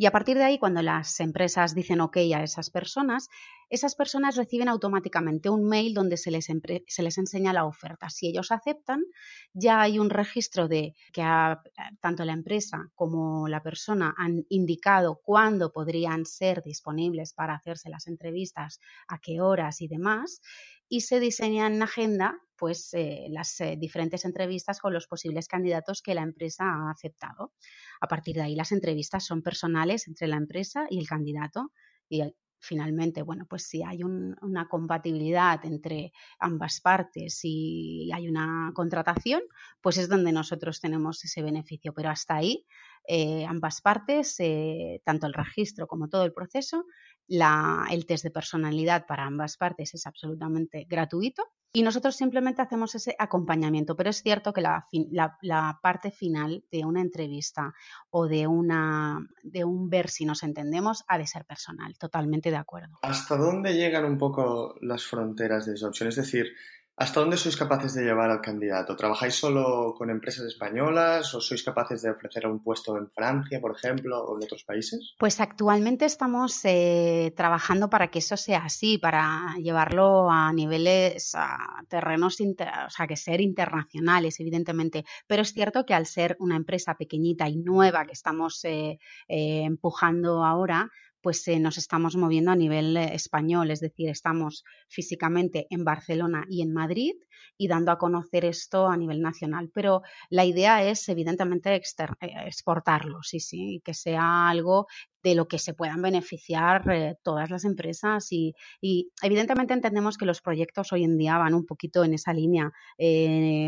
Y 0.00 0.06
a 0.06 0.12
partir 0.12 0.38
de 0.38 0.44
ahí, 0.44 0.58
cuando 0.58 0.80
las 0.80 1.18
empresas 1.18 1.74
dicen 1.74 2.00
OK 2.00 2.18
a 2.18 2.44
esas 2.44 2.70
personas, 2.70 3.28
esas 3.68 3.96
personas 3.96 4.36
reciben 4.36 4.68
automáticamente 4.68 5.50
un 5.50 5.68
mail 5.68 5.92
donde 5.92 6.16
se 6.16 6.30
les, 6.30 6.46
se 6.86 7.02
les 7.02 7.18
enseña 7.18 7.52
la 7.52 7.64
oferta. 7.64 8.08
Si 8.08 8.28
ellos 8.28 8.52
aceptan, 8.52 9.02
ya 9.52 9.80
hay 9.80 9.98
un 9.98 10.08
registro 10.08 10.68
de 10.68 10.94
que 11.12 11.22
tanto 12.00 12.24
la 12.24 12.32
empresa 12.32 12.88
como 12.94 13.48
la 13.48 13.60
persona 13.60 14.14
han 14.16 14.46
indicado 14.48 15.20
cuándo 15.22 15.72
podrían 15.72 16.24
ser 16.26 16.62
disponibles 16.62 17.34
para 17.34 17.54
hacerse 17.54 17.90
las 17.90 18.06
entrevistas, 18.06 18.78
a 19.08 19.18
qué 19.18 19.40
horas 19.40 19.80
y 19.80 19.88
demás 19.88 20.40
y 20.88 21.02
se 21.02 21.20
diseñan 21.20 21.74
en 21.74 21.82
agenda 21.82 22.40
pues 22.58 22.92
eh, 22.92 23.28
las 23.30 23.60
eh, 23.60 23.76
diferentes 23.78 24.24
entrevistas 24.24 24.80
con 24.80 24.92
los 24.92 25.06
posibles 25.06 25.46
candidatos 25.46 26.02
que 26.02 26.14
la 26.14 26.22
empresa 26.22 26.64
ha 26.64 26.90
aceptado. 26.90 27.52
A 28.00 28.08
partir 28.08 28.34
de 28.34 28.42
ahí 28.42 28.56
las 28.56 28.72
entrevistas 28.72 29.24
son 29.24 29.42
personales 29.42 30.08
entre 30.08 30.26
la 30.26 30.36
empresa 30.36 30.86
y 30.90 30.98
el 30.98 31.06
candidato 31.06 31.72
y 32.08 32.22
finalmente, 32.60 33.22
bueno, 33.22 33.46
pues 33.48 33.68
si 33.68 33.84
hay 33.84 34.02
una 34.02 34.66
compatibilidad 34.68 35.64
entre 35.64 36.12
ambas 36.40 36.80
partes 36.80 37.38
y 37.44 38.10
hay 38.12 38.28
una 38.28 38.72
contratación, 38.74 39.42
pues 39.80 39.96
es 39.96 40.08
donde 40.08 40.32
nosotros 40.32 40.80
tenemos 40.80 41.24
ese 41.24 41.40
beneficio. 41.40 41.94
Pero 41.94 42.10
hasta 42.10 42.34
ahí, 42.34 42.66
eh, 43.06 43.46
ambas 43.46 43.80
partes, 43.80 44.36
tanto 45.04 45.28
el 45.28 45.34
registro 45.34 45.86
como 45.86 46.08
todo 46.08 46.24
el 46.24 46.32
proceso, 46.32 46.84
el 47.28 48.06
test 48.06 48.24
de 48.24 48.30
personalidad 48.30 49.06
para 49.06 49.24
ambas 49.24 49.56
partes 49.56 49.94
es 49.94 50.06
absolutamente 50.06 50.86
gratuito 50.88 51.44
y 51.72 51.82
nosotros 51.82 52.16
simplemente 52.16 52.62
hacemos 52.62 52.94
ese 52.94 53.14
acompañamiento, 53.18 53.94
pero 53.94 54.08
es 54.08 54.22
cierto 54.22 54.54
que 54.54 54.62
la, 54.62 54.86
la, 55.42 55.78
parte 55.82 56.10
final 56.10 56.64
de 56.70 56.84
una 56.86 57.02
entrevista 57.02 57.74
o 58.10 58.26
de, 58.26 58.46
una, 58.46 59.20
de 59.42 59.64
un 59.64 59.90
ver 59.90 60.08
si 60.08 60.24
nos 60.24 60.42
entendemos 60.42 61.04
ha 61.08 61.18
de 61.18 61.26
ser 61.26 61.44
personal, 61.44 61.96
totalmente 61.98 62.50
de 62.50 62.56
acuerdo. 62.56 62.98
¿Hasta 63.02 63.36
dónde 63.36 63.74
llegan 63.74 64.06
un 64.06 64.16
poco 64.16 64.76
las 64.80 65.04
fronteras 65.04 65.66
de 65.66 65.74
esa 65.74 65.88
opción? 65.88 66.08
Es 66.08 66.16
decir, 66.16 66.54
¿Hasta 67.00 67.20
dónde 67.20 67.36
sois 67.36 67.56
capaces 67.56 67.94
de 67.94 68.02
llevar 68.02 68.28
al 68.28 68.40
candidato? 68.40 68.96
¿Trabajáis 68.96 69.36
solo 69.36 69.94
con 69.96 70.10
empresas 70.10 70.46
españolas 70.46 71.32
o 71.32 71.40
sois 71.40 71.62
capaces 71.62 72.02
de 72.02 72.10
ofrecer 72.10 72.44
un 72.44 72.58
puesto 72.58 72.98
en 72.98 73.08
Francia, 73.08 73.60
por 73.60 73.76
ejemplo, 73.76 74.18
o 74.18 74.36
en 74.36 74.42
otros 74.42 74.64
países? 74.64 75.14
Pues 75.16 75.38
actualmente 75.38 76.06
estamos 76.06 76.58
eh, 76.64 77.32
trabajando 77.36 77.88
para 77.88 78.08
que 78.08 78.18
eso 78.18 78.36
sea 78.36 78.64
así, 78.64 78.98
para 78.98 79.54
llevarlo 79.62 80.28
a 80.28 80.52
niveles, 80.52 81.36
a 81.36 81.84
terrenos, 81.88 82.36
o 82.40 82.90
sea, 82.90 83.06
que 83.06 83.16
ser 83.16 83.40
internacionales, 83.40 84.40
evidentemente. 84.40 85.04
Pero 85.28 85.42
es 85.42 85.52
cierto 85.52 85.86
que 85.86 85.94
al 85.94 86.06
ser 86.06 86.36
una 86.40 86.56
empresa 86.56 86.96
pequeñita 86.96 87.48
y 87.48 87.58
nueva 87.58 88.06
que 88.06 88.12
estamos 88.12 88.64
eh, 88.64 88.98
eh, 89.28 89.62
empujando 89.62 90.44
ahora, 90.44 90.90
pues 91.20 91.46
eh, 91.48 91.58
nos 91.58 91.78
estamos 91.78 92.16
moviendo 92.16 92.50
a 92.50 92.56
nivel 92.56 92.96
eh, 92.96 93.14
español, 93.14 93.70
es 93.70 93.80
decir, 93.80 94.08
estamos 94.08 94.64
físicamente 94.88 95.66
en 95.70 95.84
Barcelona 95.84 96.44
y 96.48 96.62
en 96.62 96.72
Madrid 96.72 97.14
y 97.56 97.68
dando 97.68 97.90
a 97.90 97.98
conocer 97.98 98.44
esto 98.44 98.88
a 98.88 98.96
nivel 98.96 99.20
nacional. 99.20 99.70
Pero 99.74 100.02
la 100.30 100.44
idea 100.44 100.84
es, 100.84 101.08
evidentemente, 101.08 101.74
eh, 101.74 101.82
exportarlo, 102.46 103.22
sí, 103.22 103.40
sí, 103.40 103.82
que 103.84 103.94
sea 103.94 104.48
algo 104.48 104.86
de 105.22 105.34
lo 105.34 105.48
que 105.48 105.58
se 105.58 105.74
puedan 105.74 106.00
beneficiar 106.00 107.18
todas 107.24 107.50
las 107.50 107.64
empresas 107.64 108.28
y, 108.30 108.54
evidentemente 109.20 109.74
entendemos 109.74 110.16
que 110.16 110.24
los 110.24 110.40
proyectos 110.40 110.92
hoy 110.92 111.02
en 111.02 111.18
día 111.18 111.36
van 111.38 111.54
un 111.54 111.66
poquito 111.66 112.04
en 112.04 112.14
esa 112.14 112.32
línea, 112.32 112.72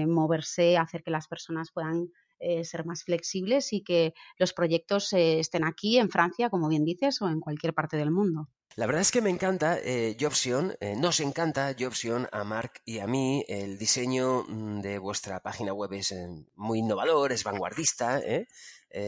moverse, 0.07 0.79
hacer 0.79 1.03
que 1.03 1.11
las 1.11 1.27
personas 1.27 1.73
puedan 1.73 2.09
eh, 2.41 2.65
ser 2.65 2.85
más 2.85 3.05
flexibles 3.05 3.73
y 3.73 3.83
que 3.83 4.15
los 4.39 4.53
proyectos 4.53 5.13
eh, 5.13 5.39
estén 5.39 5.65
aquí 5.65 5.99
en 5.99 6.11
Francia, 6.11 6.51
como 6.51 6.69
bien 6.69 6.85
dices, 6.85 7.21
o 7.23 7.29
en 7.29 7.41
cualquier 7.41 7.75
parte 7.75 7.97
del 7.97 8.11
mundo. 8.11 8.49
La 8.77 8.87
verdad 8.87 9.03
es 9.03 9.11
que 9.11 9.21
me 9.21 9.31
encanta 9.31 9.79
eh, 9.83 10.17
Jobsion, 10.19 10.77
eh, 10.81 10.95
nos 10.97 11.19
encanta 11.19 11.75
Jobsion 11.77 12.29
a 12.31 12.45
Mark 12.45 12.81
y 12.85 13.01
a 13.01 13.07
mí. 13.09 13.45
El 13.49 13.79
diseño 13.79 14.45
mm, 14.45 14.81
de 14.81 14.99
vuestra 14.99 15.41
página 15.41 15.73
web 15.73 15.93
es 15.95 16.13
eh, 16.13 16.29
muy 16.55 16.79
innovador, 16.79 17.33
es 17.33 17.43
vanguardista. 17.43 18.23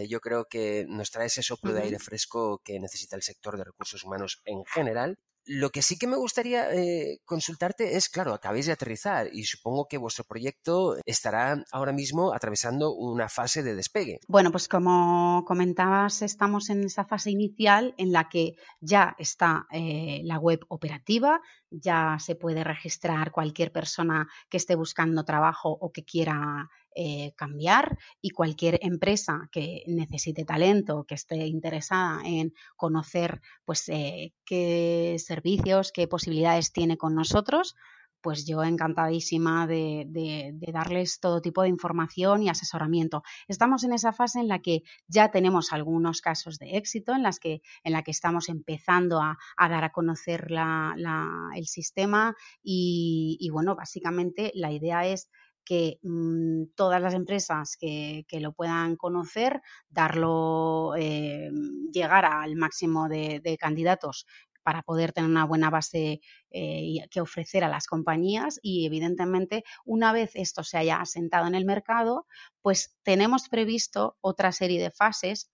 yo 0.09 0.21
creo 0.21 0.47
que 0.47 0.85
nos 0.89 1.11
trae 1.11 1.27
ese 1.27 1.43
soplo 1.43 1.73
de 1.73 1.83
aire 1.83 1.99
fresco 1.99 2.61
que 2.65 2.79
necesita 2.81 3.17
el 3.17 3.23
sector 3.23 3.57
de 3.57 3.65
recursos 3.65 4.03
humanos 4.05 4.43
en 4.45 4.65
general. 4.65 5.19
Lo 5.45 5.71
que 5.71 5.83
sí 5.83 5.99
que 5.99 6.07
me 6.07 6.17
gustaría 6.17 6.73
eh, 6.73 7.19
consultarte 7.25 7.97
es, 7.97 8.09
claro, 8.09 8.33
acabáis 8.33 8.67
de 8.67 8.73
aterrizar 8.73 9.29
y 9.33 9.45
supongo 9.45 9.87
que 9.89 9.99
vuestro 9.99 10.25
proyecto 10.25 10.97
estará 11.05 11.65
ahora 11.73 11.93
mismo 11.93 12.33
atravesando 12.33 12.95
una 12.95 13.29
fase 13.29 13.63
de 13.63 13.75
despegue. 13.75 14.21
Bueno, 14.29 14.53
pues 14.53 14.69
como 14.69 15.45
comentabas, 15.47 16.23
estamos 16.23 16.71
en 16.71 16.85
esa 16.85 17.05
fase 17.05 17.31
inicial 17.31 17.95
en 17.99 18.13
la 18.13 18.29
que 18.29 18.55
ya 18.81 19.17
está 19.19 19.67
eh, 19.73 20.21
la 20.25 20.39
web 20.39 20.61
operativa, 20.69 21.41
ya 21.71 22.19
se 22.21 22.37
puede 22.37 22.65
registrar 22.65 23.33
cualquier 23.33 23.73
persona 23.73 24.29
que 24.49 24.59
esté 24.59 24.75
buscando 24.75 25.25
trabajo 25.25 25.71
o 25.71 25.91
que 25.91 26.05
quiera 26.05 26.69
eh, 26.95 27.33
cambiar 27.37 27.99
y 28.21 28.31
cualquier 28.31 28.79
empresa 28.83 29.49
que 29.51 29.83
necesite 29.87 30.45
talento, 30.45 31.05
que 31.05 31.15
esté 31.15 31.47
interesada 31.47 32.21
en 32.25 32.53
conocer 32.77 33.41
pues 33.65 33.89
eh, 33.89 34.33
qué 34.45 35.17
servicios, 35.19 35.93
qué 35.93 36.07
posibilidades 36.09 36.73
tiene 36.73 36.97
con 36.97 37.15
nosotros, 37.15 37.77
pues 38.23 38.47
yo 38.47 38.63
encantadísima 38.63 39.67
de, 39.67 40.05
de, 40.09 40.53
de, 40.55 40.73
darles 40.73 41.21
todo 41.21 41.43
tipo 41.43 41.63
de 41.63 41.69
información 41.69 42.43
y 42.43 42.49
asesoramiento. 42.49 43.23
Estamos 43.49 43.85
en 43.85 43.93
esa 43.93 44.13
fase 44.13 44.41
en 44.41 44.49
la 44.49 44.61
que 44.61 44.83
ya 45.09 45.31
tenemos 45.31 45.73
algunos 45.73 46.21
casos 46.23 46.59
de 46.59 46.77
éxito, 46.77 47.13
en, 47.13 47.23
las 47.23 47.39
que, 47.39 47.61
en 47.83 47.93
la 47.93 48.03
que 48.03 48.13
estamos 48.13 48.49
empezando 48.49 49.21
a, 49.21 49.37
a 49.57 49.69
dar 49.69 49.85
a 49.85 49.93
conocer 49.93 50.51
la, 50.51 50.95
la, 50.97 51.51
el 51.57 51.67
sistema 51.67 52.35
y, 52.63 53.37
y, 53.41 53.51
bueno, 53.51 53.75
básicamente 53.75 54.53
la 54.55 54.71
idea 54.73 55.07
es 55.07 55.29
que 55.65 55.99
mmm, 56.03 56.65
todas 56.75 57.01
las 57.01 57.15
empresas 57.15 57.77
que, 57.79 58.25
que, 58.29 58.41
lo 58.41 58.53
puedan 58.53 58.97
conocer, 58.97 59.63
darlo, 59.89 60.95
eh, 60.97 61.51
llegar 61.93 62.25
al 62.25 62.57
máximo 62.57 63.09
de, 63.09 63.41
de, 63.41 63.57
candidatos 63.59 64.27
para 64.63 64.83
poder 64.83 65.13
tener 65.13 65.31
una 65.31 65.45
buena 65.45 65.71
base 65.71 66.21
eh, 66.51 67.07
que 67.11 67.21
ofrecer 67.21 67.65
a 67.65 67.69
las 67.69 67.87
compañías. 67.87 68.59
Y 68.63 68.87
evidentemente 68.87 69.65
una 69.85 70.13
vez 70.13 70.31
esto 70.35 70.63
se 70.63 70.79
haya 70.79 71.01
asentado 71.01 71.47
en 71.47 71.55
el 71.55 71.65
mercado, 71.65 72.27
pues 72.61 72.97
tenemos 73.03 73.49
previsto 73.49 74.17
otra 74.21 74.53
serie 74.53 74.81
de 74.81 74.91
fases 74.91 75.51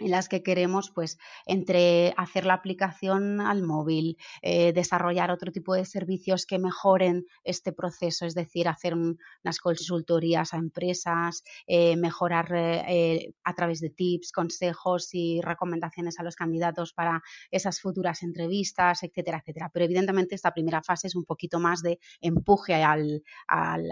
en 0.00 0.10
las 0.10 0.28
que 0.28 0.42
queremos, 0.42 0.90
pues, 0.90 1.18
entre 1.46 2.14
hacer 2.16 2.46
la 2.46 2.54
aplicación 2.54 3.40
al 3.40 3.62
móvil, 3.62 4.16
eh, 4.42 4.72
desarrollar 4.72 5.30
otro 5.30 5.52
tipo 5.52 5.74
de 5.74 5.84
servicios 5.84 6.46
que 6.46 6.58
mejoren 6.58 7.26
este 7.44 7.72
proceso, 7.72 8.26
es 8.26 8.34
decir, 8.34 8.66
hacer 8.68 8.94
un, 8.94 9.18
unas 9.44 9.58
consultorías 9.58 10.54
a 10.54 10.56
empresas, 10.56 11.42
eh, 11.66 11.96
mejorar 11.96 12.48
eh, 12.52 13.34
a 13.44 13.54
través 13.54 13.80
de 13.80 13.90
tips, 13.90 14.32
consejos 14.32 15.10
y 15.12 15.40
recomendaciones 15.42 16.18
a 16.18 16.22
los 16.22 16.34
candidatos 16.34 16.92
para 16.92 17.22
esas 17.50 17.80
futuras 17.80 18.22
entrevistas, 18.22 19.02
etcétera, 19.02 19.38
etcétera. 19.38 19.70
Pero 19.72 19.84
evidentemente 19.84 20.34
esta 20.34 20.52
primera 20.52 20.82
fase 20.82 21.08
es 21.08 21.14
un 21.14 21.24
poquito 21.24 21.60
más 21.60 21.82
de 21.82 21.98
empuje 22.20 22.82
al, 22.82 23.22
al, 23.46 23.88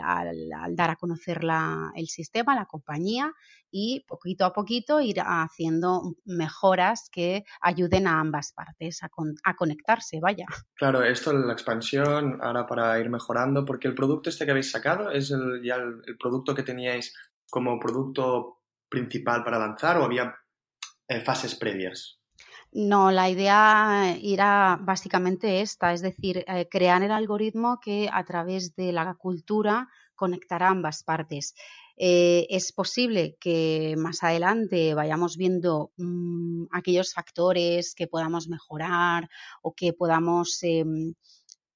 dar 0.75 0.91
a 0.91 0.97
conocer 0.97 1.41
el 1.95 2.09
sistema, 2.09 2.55
la 2.55 2.67
compañía 2.67 3.33
y 3.71 4.05
poquito 4.09 4.45
a 4.45 4.53
poquito 4.53 5.01
ir 5.01 5.21
haciendo 5.21 5.98
mejoras 6.25 7.09
que 7.11 7.45
ayuden 7.61 8.07
a 8.07 8.21
ambas 8.21 8.53
partes 8.53 9.03
a, 9.03 9.09
con, 9.09 9.35
a, 9.45 9.55
conectarse, 9.55 10.21
vaya. 10.21 10.47
Claro, 10.75 11.03
esto 11.03 11.33
la 11.33 11.53
expansión, 11.53 12.39
ahora 12.43 12.67
para 12.67 12.99
ir 12.99 13.11
mejorando, 13.11 13.65
porque 13.65 13.89
el 13.89 13.95
producto 13.95 14.31
este 14.31 14.45
que 14.45 14.51
habéis 14.51 14.71
sacado 14.71 15.11
es 15.11 15.31
el, 15.31 15.63
ya 15.63 15.77
el, 15.77 16.03
el 16.07 16.19
producto 16.19 16.55
que 16.55 16.63
teníais 16.63 17.15
como 17.51 17.79
producto 17.79 18.59
principal 18.89 19.45
para 19.45 19.59
lanzar 19.59 19.99
o 19.99 20.05
había 20.05 20.35
eh, 21.09 21.21
fases 21.21 21.55
previas? 21.55 22.19
No, 22.71 23.11
la 23.11 23.31
idea 23.31 24.15
era 24.23 24.79
básicamente 24.81 25.63
esta, 25.63 25.95
es 25.95 26.03
decir, 26.03 26.45
eh, 26.47 26.69
crear 26.71 27.03
el 27.03 27.13
algoritmo 27.13 27.81
que 27.81 28.11
a 28.13 28.25
través 28.25 28.77
de 28.77 28.93
la 28.93 29.15
cultura 29.15 29.89
conectará 30.15 30.69
ambas 30.69 31.03
partes. 31.03 31.55
Eh, 32.01 32.47
es 32.51 32.73
posible 32.73 33.37
que 33.41 33.97
más 33.99 34.23
adelante 34.23 34.95
vayamos 34.95 35.37
viendo 35.37 35.91
mmm, 35.97 36.67
aquellos 36.71 37.13
factores 37.13 37.95
que 37.97 38.07
podamos 38.07 38.49
mejorar 38.49 39.29
o 39.63 39.75
que 39.75 39.93
podamos 39.93 40.63
eh, 40.63 40.85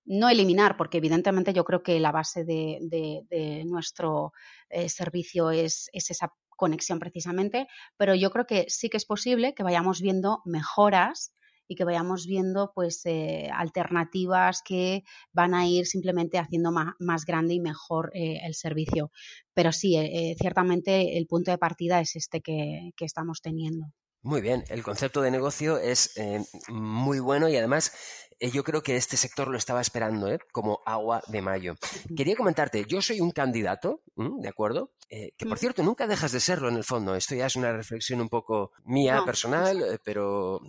no 0.04 0.28
eliminar, 0.28 0.76
porque 0.76 0.98
evidentemente 0.98 1.52
yo 1.52 1.64
creo 1.64 1.82
que 1.82 1.98
la 1.98 2.12
base 2.12 2.44
de, 2.44 3.64
nuestro 3.66 4.32
eh, 4.70 4.88
servicio 4.88 5.50
es 5.50 5.90
esa 5.92 6.32
conexión 6.50 7.00
precisamente, 7.00 7.66
pero 7.96 8.14
yo 8.14 8.30
creo 8.30 8.46
que 8.46 8.66
sí 8.68 8.88
que 8.88 8.98
es 8.98 9.04
posible 9.04 9.54
que 9.54 9.64
vayamos 9.64 10.00
viendo 10.00 10.40
mejoras 10.44 11.34
y 11.68 11.74
que 11.74 11.84
vayamos 11.84 12.26
viendo 12.26 12.72
pues 12.74 13.00
eh, 13.04 13.48
alternativas 13.52 14.62
que 14.62 15.04
van 15.32 15.54
a 15.54 15.66
ir 15.66 15.86
simplemente 15.86 16.38
haciendo 16.38 16.72
más, 16.72 16.94
más 16.98 17.24
grande 17.24 17.54
y 17.54 17.60
mejor 17.60 18.10
eh, 18.14 18.40
el 18.44 18.54
servicio. 18.54 19.10
Pero 19.54 19.72
sí, 19.72 19.96
eh, 19.96 20.34
ciertamente 20.38 21.18
el 21.18 21.26
punto 21.26 21.50
de 21.50 21.58
partida 21.58 22.00
es 22.00 22.16
este 22.16 22.40
que, 22.40 22.90
que 22.96 23.04
estamos 23.04 23.40
teniendo. 23.42 23.86
Muy 24.24 24.40
bien, 24.40 24.62
el 24.68 24.84
concepto 24.84 25.20
de 25.20 25.32
negocio 25.32 25.78
es 25.78 26.16
eh, 26.16 26.44
muy 26.68 27.18
bueno 27.18 27.48
y 27.48 27.56
además 27.56 27.92
eh, 27.92 28.21
yo 28.40 28.64
creo 28.64 28.82
que 28.82 28.96
este 28.96 29.16
sector 29.16 29.48
lo 29.48 29.56
estaba 29.56 29.80
esperando 29.80 30.28
¿eh? 30.28 30.38
como 30.52 30.80
agua 30.84 31.22
de 31.28 31.42
mayo. 31.42 31.74
Quería 32.16 32.36
comentarte, 32.36 32.84
yo 32.86 33.02
soy 33.02 33.20
un 33.20 33.30
candidato, 33.30 34.02
¿de 34.16 34.48
acuerdo? 34.48 34.92
Eh, 35.08 35.32
que 35.36 35.46
por 35.46 35.58
cierto 35.58 35.82
nunca 35.82 36.06
dejas 36.06 36.32
de 36.32 36.40
serlo 36.40 36.68
en 36.68 36.76
el 36.76 36.84
fondo. 36.84 37.14
Esto 37.14 37.34
ya 37.34 37.46
es 37.46 37.56
una 37.56 37.72
reflexión 37.72 38.20
un 38.20 38.28
poco 38.28 38.72
mía, 38.84 39.16
no. 39.16 39.24
personal, 39.24 39.82
eh, 39.82 39.98
pero 40.02 40.60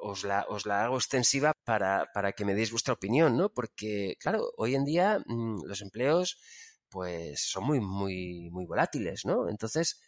os 0.00 0.24
la, 0.24 0.44
os 0.48 0.66
la 0.66 0.84
hago 0.84 0.96
extensiva 0.96 1.52
para, 1.64 2.10
para, 2.12 2.32
que 2.32 2.44
me 2.44 2.54
deis 2.54 2.70
vuestra 2.70 2.94
opinión, 2.94 3.36
¿no? 3.36 3.50
Porque, 3.50 4.16
claro, 4.18 4.50
hoy 4.56 4.74
en 4.74 4.84
día 4.84 5.22
mmm, 5.26 5.62
los 5.64 5.82
empleos 5.82 6.38
pues 6.88 7.40
son 7.40 7.64
muy, 7.64 7.80
muy, 7.80 8.50
muy 8.50 8.66
volátiles, 8.66 9.24
¿no? 9.24 9.48
Entonces, 9.48 10.00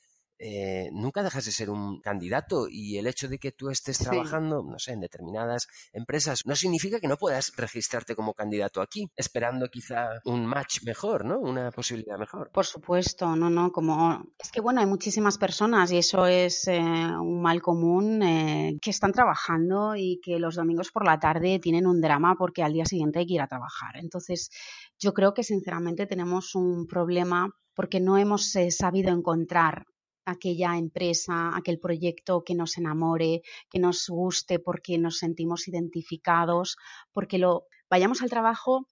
eh, 0.47 0.91
nunca 0.93 1.23
dejas 1.23 1.47
de 1.47 1.53
ser 1.53 1.71
un 1.71 2.03
candidato 2.03 2.67
y 2.69 2.99
el 2.99 3.07
hecho 3.07 3.29
de 3.29 3.39
que 3.39 3.53
tú 3.53 3.71
estés 3.71 3.97
sí. 3.97 4.05
trabajando, 4.05 4.63
no 4.63 4.79
sé, 4.79 4.93
en 4.93 5.01
determinadas 5.01 5.69
empresas, 5.91 6.43
no 6.45 6.55
significa 6.55 7.01
que 7.01 7.09
no 7.09 7.17
puedas 7.17 7.57
registrarte 7.57 8.15
como 8.15 8.35
candidato 8.35 8.83
aquí, 8.83 9.09
esperando 9.17 9.69
quizá 9.69 10.21
un 10.27 10.45
match 10.45 10.83
mejor, 10.85 11.25
¿no? 11.25 11.39
Una 11.39 11.71
posibilidad 11.71 12.19
mejor. 12.19 12.51
Por 12.53 12.67
supuesto, 12.67 13.35
no, 13.35 13.49
no, 13.49 13.73
como 13.73 14.23
es 14.39 14.53
que 14.53 14.61
bueno, 14.61 14.81
hay 14.81 14.87
muchísimas 14.87 15.39
personas 15.39 15.91
y 15.93 15.97
eso 15.97 16.27
es 16.27 16.69
eh, 16.69 16.79
un 16.79 17.41
mal 17.41 17.63
común 17.63 18.23
eh, 18.23 18.77
que 18.83 18.91
están 18.91 19.13
trabajando 19.13 19.97
y 19.97 20.21
que 20.23 20.39
los 20.39 20.57
domingos 20.57 20.91
por 20.91 21.07
la 21.07 21.19
tarde 21.19 21.59
tienen 21.59 21.87
un 21.87 22.03
drama 22.03 22.35
porque 22.39 22.63
al 22.63 22.75
día 22.75 22.85
siguiente 22.85 23.21
hay 23.21 23.27
que 23.27 23.35
ir 23.35 23.41
a 23.41 23.49
trabajar. 23.49 23.97
Entonces, 23.97 24.51
yo 24.99 25.15
creo 25.15 25.33
que 25.33 25.43
sinceramente 25.43 26.07
tenemos 26.07 26.55
un 26.55 26.87
problema 26.87 27.49
porque 27.75 27.99
no 27.99 28.19
hemos 28.19 28.55
eh, 28.57 28.71
sabido 28.71 29.11
encontrar 29.11 29.87
aquella 30.25 30.77
empresa, 30.77 31.57
aquel 31.57 31.79
proyecto 31.79 32.45
que 32.45 32.55
nos 32.55 32.79
enamore, 32.79 33.43
que 33.71 33.79
nos 33.79 34.09
guste 34.09 34.59
porque 34.59 34.99
nos 34.99 35.19
sentimos 35.19 35.69
identificados, 35.69 36.77
porque 37.13 37.39
lo 37.39 37.67
vayamos 37.89 38.23
al 38.23 38.31
trabajo 38.31 38.89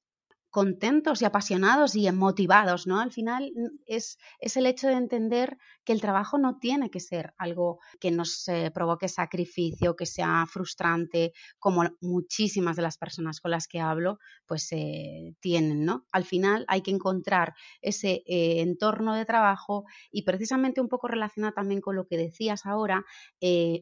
contentos 0.52 1.23
y 1.23 1.25
apasionados 1.25 1.97
y 1.97 2.12
motivados, 2.12 2.87
¿no? 2.87 3.00
Al 3.00 3.11
final 3.11 3.50
es, 3.87 4.18
es 4.38 4.56
el 4.59 4.66
hecho 4.66 4.87
de 4.87 4.92
entender 4.92 5.56
que 5.82 5.94
el 5.94 6.02
trabajo 6.02 6.37
no 6.37 6.59
tiene 6.59 6.90
que 6.90 7.00
ser 7.00 7.32
algo 7.38 7.80
que 7.99 8.11
nos 8.11 8.47
eh, 8.49 8.71
provoque 8.71 9.09
sacrificio, 9.09 9.97
que 9.97 10.04
sea 10.04 10.44
frustrante, 10.47 11.32
como 11.59 11.85
muchísimas 12.02 12.76
de 12.76 12.82
las 12.82 12.99
personas 12.99 13.40
con 13.40 13.50
las 13.50 13.66
que 13.66 13.80
hablo, 13.80 14.18
pues 14.47 14.68
eh, 14.73 15.35
tienen, 15.40 15.87
¿no? 15.87 16.04
Al 16.12 16.25
final 16.25 16.66
hay 16.68 16.82
que 16.82 16.90
encontrar 16.90 17.54
ese 17.80 18.23
eh, 18.26 18.61
entorno 18.61 19.14
de 19.14 19.25
trabajo 19.25 19.87
y 20.11 20.23
precisamente 20.23 20.82
un 20.82 20.88
poco 20.88 21.09
relacionado 21.09 21.54
también 21.54 21.80
con 21.80 21.97
lo 21.97 22.06
que 22.06 22.18
decías 22.18 22.66
ahora, 22.66 23.04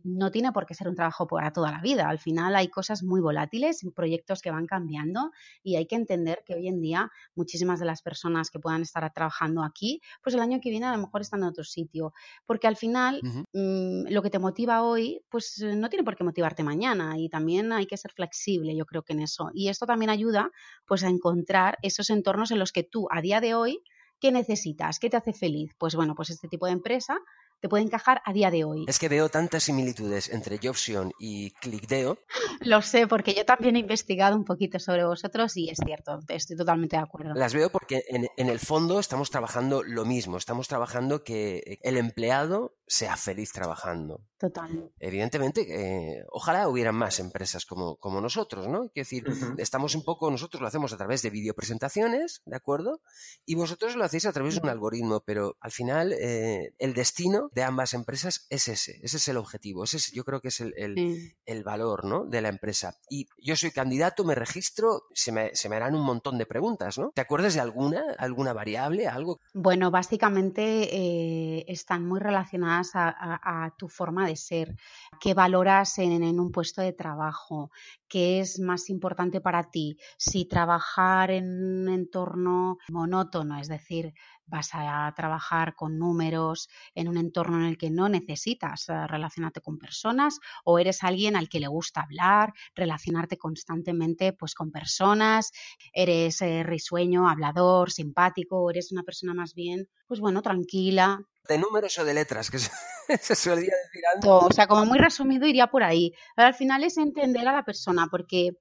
no 0.05 0.31
tiene 0.31 0.53
por 0.53 0.67
qué 0.67 0.75
ser 0.75 0.89
un 0.89 0.95
trabajo 0.95 1.27
para 1.27 1.53
toda 1.53 1.73
la 1.73 1.81
vida. 1.81 2.09
Al 2.09 2.19
final 2.19 2.55
hay 2.55 2.69
cosas 2.69 3.03
muy 3.03 3.21
volátiles, 3.21 3.85
proyectos 3.95 4.41
que 4.41 4.51
van 4.51 4.67
cambiando 4.67 5.33
y 5.63 5.77
hay 5.77 5.87
que 5.87 5.97
entender 5.97 6.43
que 6.47 6.60
hoy 6.61 6.69
en 6.69 6.81
día 6.81 7.11
muchísimas 7.35 7.81
de 7.81 7.87
las 7.87 8.03
personas 8.03 8.51
que 8.51 8.59
puedan 8.59 8.83
estar 8.83 9.11
trabajando 9.13 9.63
aquí, 9.63 10.01
pues 10.23 10.35
el 10.35 10.41
año 10.41 10.61
que 10.61 10.71
viene 10.71 10.87
a 10.87 10.93
lo 10.93 10.99
mejor 10.99 11.23
están 11.23 11.41
en 11.41 11.47
otro 11.47 11.65
sitio, 11.65 12.13
porque 12.47 12.67
al 12.67 12.77
final 12.77 13.21
uh 13.23 13.27
-huh. 13.27 13.45
mmm, 13.53 14.13
lo 14.13 14.23
que 14.23 14.31
te 14.31 14.39
motiva 14.39 14.83
hoy, 14.83 15.23
pues 15.29 15.63
no 15.63 15.89
tiene 15.89 16.05
por 16.05 16.17
qué 16.17 16.25
motivarte 16.25 16.63
mañana 16.63 17.19
y 17.19 17.29
también 17.29 17.73
hay 17.73 17.87
que 17.87 17.97
ser 17.97 18.13
flexible, 18.13 18.77
yo 18.77 18.85
creo 18.87 19.03
que 19.03 19.13
en 19.13 19.21
eso. 19.21 19.51
Y 19.55 19.69
esto 19.69 19.87
también 19.87 20.11
ayuda 20.11 20.51
pues 20.87 21.03
a 21.05 21.09
encontrar 21.09 21.79
esos 21.83 22.11
entornos 22.11 22.51
en 22.51 22.59
los 22.59 22.73
que 22.73 22.83
tú 22.83 23.09
a 23.11 23.21
día 23.21 23.41
de 23.41 23.55
hoy 23.55 23.83
¿Qué 24.21 24.31
necesitas? 24.33 24.99
¿Qué 24.99 25.09
te 25.09 25.17
hace 25.17 25.33
feliz? 25.33 25.75
Pues 25.79 25.95
bueno, 25.95 26.15
pues 26.15 26.29
este 26.29 26.47
tipo 26.47 26.67
de 26.67 26.73
empresa 26.73 27.19
te 27.61 27.69
puede 27.69 27.85
encajar 27.85 28.23
a 28.25 28.33
día 28.33 28.51
de 28.51 28.65
hoy. 28.65 28.85
Es 28.89 28.99
que 28.99 29.09
veo 29.09 29.29
tantas 29.29 29.65
similitudes 29.65 30.29
entre 30.31 30.59
Jobsion 30.63 31.13
y 31.19 31.51
ClickDeo. 31.53 32.19
Lo 32.61 32.83
sé, 32.83 33.07
porque 33.07 33.35
yo 33.35 33.45
también 33.45 33.77
he 33.77 33.81
investigado 33.81 34.37
un 34.37 34.45
poquito 34.45 34.79
sobre 34.79 35.05
vosotros 35.05 35.57
y 35.57 35.71
es 35.71 35.79
cierto, 35.85 36.21
estoy 36.29 36.57
totalmente 36.57 36.97
de 36.97 37.03
acuerdo. 37.03 37.35
Las 37.35 37.55
veo 37.55 37.71
porque 37.71 38.03
en, 38.09 38.29
en 38.37 38.49
el 38.49 38.59
fondo 38.59 38.99
estamos 38.99 39.31
trabajando 39.31 39.83
lo 39.83 40.05
mismo, 40.05 40.37
estamos 40.37 40.69
trabajando 40.69 41.23
que 41.23 41.79
el 41.83 41.97
empleado 41.97 42.77
sea 42.87 43.17
feliz 43.17 43.53
trabajando. 43.53 44.23
Total. 44.41 44.91
Evidentemente, 44.99 45.67
eh, 45.69 46.25
ojalá 46.31 46.67
hubieran 46.67 46.95
más 46.95 47.21
empresas 47.21 47.67
como, 47.67 47.97
como 47.97 48.23
nosotros, 48.23 48.69
¿no? 48.69 48.89
Quiero 48.89 48.93
decir, 48.95 49.25
estamos 49.59 49.95
un 49.95 50.03
poco, 50.03 50.31
nosotros 50.31 50.63
lo 50.63 50.67
hacemos 50.67 50.95
a 50.95 50.97
través 50.97 51.21
de 51.21 51.29
videopresentaciones, 51.29 52.41
¿de 52.47 52.57
acuerdo? 52.57 53.03
Y 53.45 53.55
vosotros 53.55 53.97
lo 53.97 54.05
hacéis 54.05 54.25
a 54.25 54.33
través 54.33 54.55
de 54.55 54.63
un 54.63 54.71
algoritmo, 54.71 55.21
pero 55.27 55.59
al 55.61 55.73
final 55.73 56.15
eh, 56.15 56.73
el 56.79 56.95
destino 56.95 57.51
de 57.53 57.65
ambas 57.65 57.93
empresas 57.93 58.47
es 58.49 58.69
ese, 58.69 58.99
ese 59.03 59.19
es 59.19 59.29
el 59.29 59.37
objetivo, 59.37 59.85
ese 59.85 59.99
es, 59.99 60.11
yo 60.11 60.25
creo 60.25 60.41
que 60.41 60.49
es 60.49 60.61
el, 60.61 60.73
el, 60.79 61.37
el, 61.45 61.63
valor, 61.63 62.07
¿no? 62.07 62.25
De 62.25 62.41
la 62.41 62.49
empresa. 62.49 62.97
Y 63.11 63.29
yo 63.37 63.57
soy 63.57 63.73
candidato, 63.73 64.25
me 64.25 64.35
registro, 64.35 65.03
se 65.13 65.33
me, 65.33 65.55
se 65.55 65.69
me 65.69 65.77
harán 65.77 65.95
un 65.95 66.03
montón 66.07 66.39
de 66.39 66.47
preguntas, 66.47 66.97
¿no? 66.97 67.13
¿Te 67.15 67.21
acuerdas 67.21 67.53
de 67.53 67.61
alguna, 67.61 68.03
alguna 68.17 68.55
variable, 68.55 69.07
algo? 69.07 69.39
Bueno, 69.53 69.91
básicamente 69.91 70.63
eh, 70.97 71.67
están 71.69 72.07
muy 72.07 72.21
relacionadas 72.21 72.97
a, 72.97 73.11
a, 73.11 73.67
a 73.67 73.77
tu 73.77 73.91
forma 73.91 74.27
de 74.27 74.30
ser, 74.37 74.77
qué 75.21 75.35
valoras 75.35 75.99
en, 75.99 76.23
un 76.41 76.53
puesto 76.53 76.83
de 76.83 76.93
trabajo, 76.93 77.71
qué 78.09 78.41
es 78.41 78.59
más 78.59 78.91
importante 78.91 79.41
para 79.41 79.71
ti, 79.71 79.97
si 80.19 80.47
trabajar 80.47 81.31
en 81.31 81.45
un 81.45 81.89
entorno 81.89 82.79
monótono, 82.89 83.59
es 83.59 83.69
decir, 83.69 84.13
vas 84.47 84.71
a 84.73 85.13
trabajar 85.17 85.75
con 85.75 85.99
números 85.99 86.69
en 86.95 87.09
un 87.09 87.17
entorno 87.17 87.59
en 87.59 87.67
el 87.67 87.79
que 87.79 87.91
no 87.91 88.09
necesitas 88.09 88.89
eh, 88.89 89.07
relacionarte 89.07 89.61
con 89.61 89.79
personas 89.79 90.41
o 90.65 90.79
eres 90.79 91.05
alguien 91.05 91.37
al 91.37 91.49
que 91.49 91.61
le 91.61 91.69
gusta 91.69 92.03
hablar, 92.03 92.53
relacionarte 92.75 93.39
constantemente 93.39 94.33
pues 94.33 94.55
con 94.55 94.73
personas, 94.73 95.53
eres 95.93 96.43
eh, 96.43 96.65
risueño, 96.65 97.29
hablador, 97.29 97.93
simpático, 97.93 98.71
eres 98.71 98.91
una 98.93 99.05
persona 99.05 99.35
más 99.35 99.55
bien, 99.55 99.89
pues 100.07 100.21
bueno, 100.21 100.43
tranquila, 100.43 101.21
de 101.51 101.59
números 101.59 101.99
o 101.99 102.05
de 102.05 102.15
letras, 102.15 102.51
que 102.51 102.59
se, 103.19 103.35
solía 103.35 103.75
decir 103.85 104.03
antes. 104.15 104.31
O 104.31 104.51
sea, 104.53 104.67
como 104.67 104.87
muy 104.87 104.99
resumido 104.99 105.47
iría 105.47 105.67
por 105.67 105.83
ahí. 105.83 106.15
Pero 106.37 106.49
al 106.49 106.55
final 106.55 106.85
es 106.85 106.97
entender 106.97 107.47
a 107.49 107.53
la 107.53 107.65
persona, 107.65 108.07
porque 108.11 108.53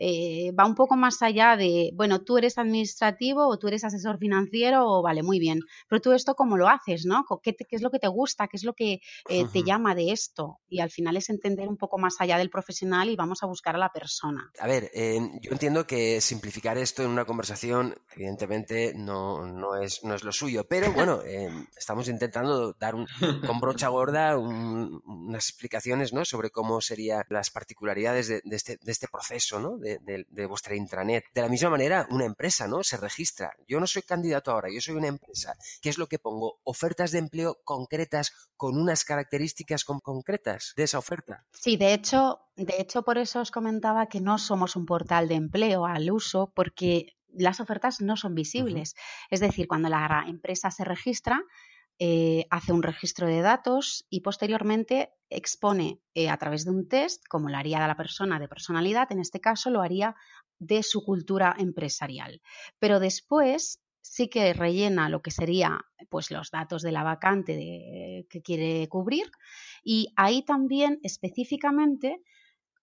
eh, 0.00 0.52
va 0.52 0.64
un 0.64 0.74
poco 0.74 0.96
más 0.96 1.22
allá 1.22 1.56
de, 1.56 1.90
bueno, 1.94 2.20
tú 2.20 2.38
eres 2.38 2.56
administrativo 2.56 3.48
o 3.48 3.58
tú 3.58 3.68
eres 3.68 3.84
asesor 3.84 4.18
financiero 4.18 4.86
o 4.86 5.02
vale, 5.02 5.22
muy 5.22 5.40
bien, 5.40 5.60
pero 5.88 6.00
tú 6.00 6.12
esto 6.12 6.34
cómo 6.34 6.56
lo 6.56 6.68
haces, 6.68 7.04
¿no? 7.04 7.24
¿Qué, 7.42 7.52
te, 7.52 7.64
qué 7.64 7.76
es 7.76 7.82
lo 7.82 7.90
que 7.90 7.98
te 7.98 8.06
gusta? 8.08 8.46
¿Qué 8.46 8.56
es 8.56 8.64
lo 8.64 8.74
que 8.74 9.00
eh, 9.28 9.44
te 9.52 9.62
llama 9.64 9.94
de 9.94 10.12
esto? 10.12 10.60
Y 10.68 10.80
al 10.80 10.90
final 10.90 11.16
es 11.16 11.30
entender 11.30 11.68
un 11.68 11.76
poco 11.76 11.98
más 11.98 12.16
allá 12.20 12.38
del 12.38 12.50
profesional 12.50 13.08
y 13.08 13.16
vamos 13.16 13.42
a 13.42 13.46
buscar 13.46 13.74
a 13.74 13.78
la 13.78 13.90
persona. 13.90 14.50
A 14.60 14.66
ver, 14.68 14.90
eh, 14.94 15.18
yo 15.40 15.50
entiendo 15.50 15.86
que 15.86 16.20
simplificar 16.20 16.78
esto 16.78 17.02
en 17.02 17.10
una 17.10 17.24
conversación, 17.24 17.96
evidentemente, 18.14 18.92
no, 18.94 19.46
no, 19.46 19.76
es, 19.76 20.04
no 20.04 20.14
es 20.14 20.22
lo 20.22 20.32
suyo, 20.32 20.66
pero 20.68 20.92
bueno, 20.92 21.22
eh, 21.24 21.50
estamos 21.76 22.08
intentando 22.08 22.72
dar 22.74 22.94
un, 22.94 23.06
con 23.46 23.58
brocha 23.58 23.88
gorda 23.88 24.38
un, 24.38 25.02
unas 25.04 25.48
explicaciones 25.48 26.12
¿no? 26.12 26.24
sobre 26.24 26.50
cómo 26.50 26.80
serían 26.80 27.24
las 27.30 27.50
particularidades 27.50 28.28
de, 28.28 28.42
de, 28.44 28.56
este, 28.56 28.78
de 28.80 28.92
este 28.92 29.08
proceso, 29.08 29.58
¿no? 29.58 29.76
De, 29.78 29.87
de, 30.02 30.26
de, 30.28 30.46
vuestra 30.46 30.74
intranet. 30.74 31.24
De 31.34 31.42
la 31.42 31.48
misma 31.48 31.70
manera, 31.70 32.06
una 32.10 32.24
empresa, 32.24 32.66
¿no? 32.66 32.82
Se 32.82 32.96
registra. 32.96 33.52
Yo 33.66 33.80
no 33.80 33.86
soy 33.86 34.02
candidato 34.02 34.50
ahora, 34.50 34.68
yo 34.72 34.80
soy 34.80 34.94
una 34.94 35.08
empresa. 35.08 35.54
¿Qué 35.80 35.88
es 35.88 35.98
lo 35.98 36.06
que 36.06 36.18
pongo? 36.18 36.60
Ofertas 36.64 37.10
de 37.12 37.18
empleo 37.18 37.58
concretas 37.64 38.32
con 38.56 38.78
unas 38.78 39.04
características 39.04 39.84
con 39.84 40.00
concretas 40.00 40.72
de 40.76 40.84
esa 40.84 40.98
oferta. 40.98 41.44
Sí, 41.52 41.76
de 41.76 41.94
hecho, 41.94 42.40
de 42.56 42.74
hecho, 42.78 43.02
por 43.02 43.18
eso 43.18 43.40
os 43.40 43.50
comentaba 43.50 44.06
que 44.06 44.20
no 44.20 44.38
somos 44.38 44.76
un 44.76 44.86
portal 44.86 45.28
de 45.28 45.36
empleo 45.36 45.86
al 45.86 46.10
uso, 46.10 46.52
porque 46.54 47.16
las 47.32 47.60
ofertas 47.60 48.00
no 48.00 48.16
son 48.16 48.34
visibles. 48.34 48.94
Uh 48.94 48.96
-huh. 48.96 49.26
Es 49.30 49.40
decir, 49.40 49.68
cuando 49.68 49.88
la 49.88 50.24
empresa 50.26 50.70
se 50.70 50.84
registra, 50.84 51.40
eh, 51.98 52.46
hace 52.50 52.72
un 52.72 52.82
registro 52.82 53.26
de 53.26 53.40
datos 53.40 54.06
y 54.08 54.20
posteriormente 54.20 55.12
expone 55.30 56.00
eh, 56.14 56.28
a 56.28 56.36
través 56.36 56.64
de 56.64 56.70
un 56.70 56.88
test, 56.88 57.24
como 57.28 57.48
lo 57.48 57.56
haría 57.56 57.86
la 57.86 57.96
persona 57.96 58.38
de 58.38 58.48
personalidad, 58.48 59.10
en 59.12 59.18
este 59.18 59.40
caso 59.40 59.70
lo 59.70 59.82
haría 59.82 60.14
de 60.58 60.82
su 60.82 61.04
cultura 61.04 61.54
empresarial. 61.58 62.40
Pero 62.78 63.00
después 63.00 63.80
sí 64.00 64.28
que 64.28 64.52
rellena 64.52 65.08
lo 65.08 65.22
que 65.22 65.30
sería 65.30 65.80
pues 66.08 66.30
los 66.30 66.50
datos 66.50 66.82
de 66.82 66.92
la 66.92 67.02
vacante 67.02 68.26
que 68.30 68.42
quiere 68.42 68.88
cubrir 68.88 69.30
y 69.82 70.12
ahí 70.16 70.42
también 70.42 71.00
específicamente 71.02 72.22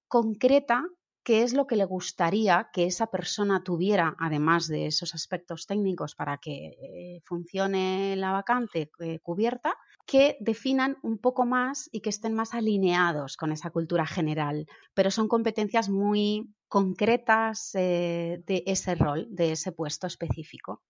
concreta 0.07 0.83
qué 1.25 1.41
es 1.41 1.53
lo 1.53 1.65
que 1.65 1.75
le 1.75 1.85
gustaría 1.85 2.69
que 2.71 2.85
esa 2.85 3.07
persona 3.07 3.63
tuviera, 3.63 4.15
además 4.19 4.67
de 4.67 4.85
esos 4.85 5.15
aspectos 5.15 5.65
técnicos 5.65 6.13
para 6.13 6.37
que 6.37 6.77
eh, 6.79 7.21
funcione 7.25 8.15
la 8.15 8.31
vacante 8.31 8.91
eh, 8.99 9.19
cubierta, 9.19 9.75
que 10.05 10.37
definan 10.39 10.97
un 11.01 11.17
poco 11.17 11.45
más 11.47 11.89
y 11.91 12.01
que 12.01 12.11
estén 12.11 12.35
más 12.35 12.53
alineados 12.53 13.37
con 13.37 13.51
esa 13.51 13.71
cultura 13.71 14.05
general. 14.05 14.67
Pero 14.93 15.09
son 15.09 15.27
competencias 15.27 15.89
muy 15.89 16.53
concretas 16.67 17.71
eh, 17.73 18.43
de 18.45 18.63
ese 18.67 18.93
rol, 18.93 19.27
de 19.31 19.53
ese 19.53 19.71
puesto 19.71 20.05
específico. 20.05 20.83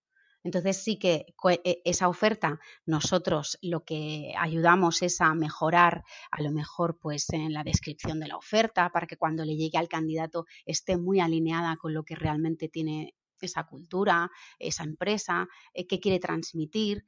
Entonces 0.46 0.78
sí 0.78 1.00
que 1.00 1.26
e, 1.64 1.82
esa 1.86 2.08
oferta 2.08 2.60
nosotros 2.86 3.58
lo 3.64 3.84
que 3.84 4.32
ayudamos 4.38 5.02
es 5.02 5.20
a 5.20 5.34
mejorar 5.34 6.04
a 6.30 6.44
lo 6.44 6.52
mejor 6.52 7.00
pues 7.00 7.32
en 7.32 7.52
la 7.52 7.64
descripción 7.64 8.20
de 8.20 8.28
la 8.28 8.38
oferta 8.38 8.92
para 8.92 9.08
que 9.08 9.18
cuando 9.18 9.44
le 9.44 9.56
llegue 9.56 9.80
al 9.80 9.88
candidato 9.88 10.46
esté 10.68 10.98
muy 10.98 11.20
alineada 11.20 11.78
con 11.78 11.96
lo 11.96 12.04
que 12.04 12.14
realmente 12.14 12.70
tiene 12.70 13.16
esa 13.42 13.64
cultura, 13.64 14.30
esa 14.60 14.84
empresa, 14.84 15.48
eh, 15.74 15.88
qué 15.88 16.00
quiere 16.00 16.20
transmitir. 16.20 17.06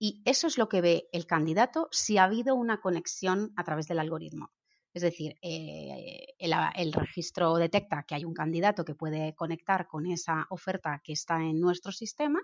Y 0.00 0.20
eso 0.24 0.48
es 0.48 0.58
lo 0.58 0.68
que 0.68 0.80
ve 0.80 1.08
el 1.12 1.26
candidato 1.26 1.86
si 1.92 2.18
ha 2.18 2.24
habido 2.24 2.56
una 2.56 2.80
conexión 2.80 3.52
a 3.54 3.62
través 3.62 3.86
del 3.86 4.00
algoritmo. 4.00 4.50
Es 4.92 5.02
decir, 5.02 5.38
eh, 5.40 6.34
el, 6.36 6.52
el, 6.74 6.92
registro 6.92 7.54
detecta 7.56 8.02
que 8.02 8.16
hay 8.16 8.24
un 8.24 8.34
candidato 8.34 8.84
que 8.84 8.96
puede 8.96 9.34
conectar 9.36 9.86
con 9.86 10.06
esa 10.06 10.46
oferta 10.50 11.00
que 11.04 11.12
está 11.12 11.40
en 11.40 11.60
nuestro 11.60 11.92
sistema 11.92 12.40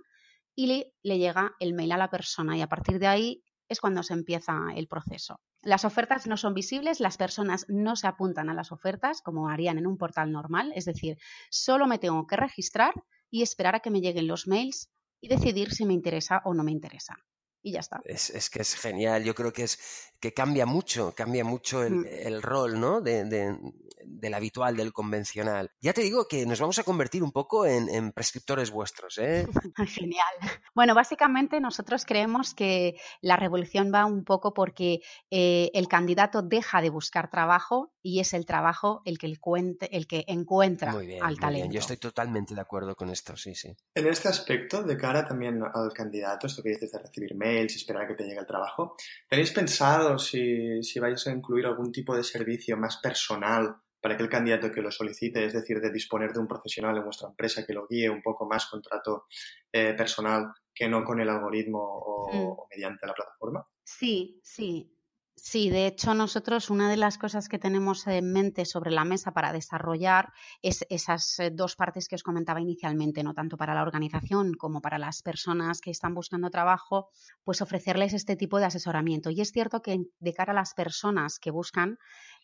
y 0.59 0.66
le, 0.66 0.92
le, 1.05 1.18
llega 1.18 1.55
el 1.61 1.73
mail 1.73 1.92
a 1.92 1.97
la 1.97 2.11
persona 2.11 2.57
y 2.57 2.62
a 2.62 2.66
partir 2.66 2.99
de 2.99 3.07
ahí 3.07 3.44
es 3.68 3.79
cuando 3.79 4.03
se 4.03 4.12
empieza 4.12 4.59
el 4.75 4.88
proceso. 4.88 5.38
Las 5.62 5.85
ofertas 5.85 6.27
no 6.27 6.37
son 6.37 6.53
visibles, 6.53 6.99
las 6.99 7.16
personas 7.16 7.64
no 7.68 7.94
se 7.94 8.09
apuntan 8.09 8.51
a 8.51 8.55
las 8.55 8.73
ofertas 8.73 9.23
como 9.23 9.49
harían 9.51 9.79
en 9.79 9.87
un 9.87 9.97
portal 9.97 10.33
normal, 10.33 10.73
es 10.75 10.85
decir, 10.85 11.16
solo 11.49 11.87
me 11.87 12.01
tengo 12.01 12.27
que 12.27 12.35
registrar 12.35 12.92
y 13.31 13.42
esperar 13.42 13.77
a 13.77 13.81
que 13.81 13.92
me 13.92 14.01
lleguen 14.01 14.27
los 14.27 14.49
mails 14.49 14.90
y 15.21 15.29
decidir 15.29 15.71
si 15.71 15.85
me 15.85 15.94
interesa 15.94 16.42
o 16.44 16.55
no 16.55 16.64
me 16.64 16.73
interesa 16.73 17.14
y 17.62 17.73
ya 17.73 17.81
está. 17.81 18.01
Es, 18.05 18.31
es, 18.31 18.51
que 18.51 18.62
es 18.62 18.75
genial, 18.75 19.25
yo 19.25 19.35
creo 19.35 19.53
que 19.53 19.64
es 19.64 19.79
que 20.21 20.33
cambia 20.33 20.66
mucho, 20.66 21.14
cambia 21.14 21.44
mucho 21.44 21.83
el, 21.83 21.94
mm. 21.97 22.07
el 22.09 22.42
rol, 22.42 22.81
¿no? 22.81 23.01
De, 23.01 23.25
de, 23.25 23.57
del 24.09 24.35
habitual, 24.35 24.77
del 24.77 24.92
convencional. 24.92 25.71
Ya 25.81 25.92
te 25.92 26.01
digo 26.03 26.27
que 26.29 26.47
nos 26.47 26.61
vamos 26.61 26.79
a 26.79 26.85
convertir 26.85 27.23
un 27.23 27.33
poco 27.33 27.66
en, 27.66 27.88
en 27.88 28.12
prescriptores 28.12 28.71
vuestros, 28.71 29.18
¿eh? 29.18 29.47
Genial. 29.87 30.27
Bueno, 30.75 30.94
básicamente 30.94 31.61
nosotros 31.61 32.05
creemos 32.05 32.55
que 32.55 32.97
la 33.21 33.37
revolución 33.37 33.92
va 33.94 34.07
un 34.07 34.25
poco 34.25 34.55
porque 34.55 35.01
eh, 35.31 35.71
el 35.75 35.88
candidato 35.88 36.42
deja 36.42 36.81
de 36.81 36.90
buscar 36.90 37.31
trabajo 37.31 37.92
y 38.03 38.21
es 38.21 38.33
el 38.33 38.47
trabajo 38.47 39.03
el 39.05 39.18
que, 39.18 39.27
el 39.27 39.40
cuente, 39.40 39.94
el 39.97 40.07
que 40.07 40.25
encuentra 40.27 40.92
muy 40.92 41.07
bien, 41.07 41.23
al 41.23 41.33
muy 41.33 41.40
talento. 41.40 41.64
Bien. 41.64 41.73
Yo 41.73 41.81
estoy 41.81 41.97
totalmente 41.99 42.55
de 42.55 42.61
acuerdo 42.61 42.94
con 42.97 43.11
esto, 43.11 43.37
sí, 43.37 43.55
sí. 43.55 43.75
En 43.94 44.07
este 44.07 44.29
aspecto, 44.29 44.83
de 44.83 44.97
cara 44.97 45.27
también 45.27 45.62
al 45.62 45.92
candidato, 45.92 46.47
esto 46.47 46.62
que 46.62 46.71
dices 46.71 46.92
de 46.92 46.99
recibir 46.99 47.35
mails 47.59 47.75
y 47.75 47.77
esperar 47.77 48.05
a 48.05 48.07
que 48.09 48.14
te 48.14 48.25
llegue 48.25 48.40
el 48.40 48.47
trabajo, 48.47 48.97
¿tenéis 49.29 49.53
pensado 49.53 50.18
si, 50.18 50.83
si 50.83 51.01
vais 51.01 51.27
a 51.27 51.33
incluir 51.33 51.66
algún 51.66 51.92
tipo 51.92 52.16
de 52.16 52.25
servicio 52.25 52.77
más 52.77 52.99
personal 52.99 53.77
para 54.01 54.16
que 54.16 54.23
el 54.23 54.29
candidato 54.29 54.71
que 54.71 54.81
lo 54.81 54.90
solicite, 54.90 55.44
es 55.44 55.53
decir, 55.53 55.81
de 55.81 55.90
disponer 55.90 56.33
de 56.33 56.38
un 56.38 56.47
profesional 56.47 56.97
en 56.97 57.05
vuestra 57.05 57.29
empresa 57.29 57.66
que 57.66 57.73
lo 57.73 57.87
guíe 57.88 58.09
un 58.09 58.23
poco 58.23 58.47
más 58.47 58.66
con 58.66 58.81
trato 58.81 59.27
eh, 59.73 59.94
personal 59.94 60.53
que 60.73 60.88
no 60.88 61.03
con 61.03 61.21
el 61.21 61.29
algoritmo 61.29 61.81
o, 61.81 62.33
mm. 62.33 62.47
o 62.47 62.68
mediante 62.71 63.07
la 63.07 63.14
plataforma? 63.14 63.66
Sí, 63.83 64.40
sí. 64.44 64.97
Sí, 65.40 65.70
de 65.70 65.87
hecho 65.87 66.14
nosotros 66.14 66.68
una 66.68 66.90
de 66.90 66.96
las 66.96 67.16
cosas 67.16 67.48
que 67.48 67.61
tenemos 67.61 68.07
en 68.09 68.33
mente 68.33 68.64
sobre 68.64 68.90
la 68.90 69.05
mesa 69.05 69.33
para 69.33 69.53
desarrollar 69.53 70.33
es 70.62 70.85
esas 70.90 71.38
eh, 71.38 71.51
dos 71.53 71.77
partes 71.77 72.09
que 72.09 72.16
os 72.16 72.24
comentaba 72.24 72.61
inicialmente, 72.61 73.22
no 73.22 73.35
tanto 73.35 73.57
para 73.57 73.72
la 73.72 73.83
organización 73.83 74.55
como 74.55 74.81
para 74.81 74.98
las 74.98 75.22
personas 75.22 75.81
que 75.81 75.92
están 75.92 76.14
buscando 76.14 76.51
trabajo, 76.51 77.11
pues 77.44 77.62
ofrecerles 77.62 78.14
este 78.14 78.35
tipo 78.35 78.59
de 78.59 78.64
asesoramiento. 78.64 79.31
Y 79.31 79.40
es 79.40 79.53
cierto 79.53 79.81
que 79.81 80.07
de 80.18 80.35
cara 80.35 80.53
a 80.53 80.57
las 80.57 80.74
personas 80.74 81.38
que 81.38 81.53
buscan 81.53 81.98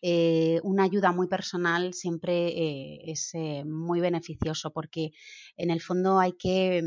eh, 0.07 0.61
una 0.63 0.85
ayuda 0.85 1.13
muy 1.13 1.29
personal 1.29 1.95
siempre 1.95 2.49
eh, 2.49 3.11
es 3.11 3.31
eh, 3.33 3.65
muy 3.65 4.01
beneficioso 4.01 4.71
porque 4.71 5.13
en 5.57 5.71
el 5.71 5.81
fondo 5.81 6.19
hay 6.19 6.35
que 6.35 6.83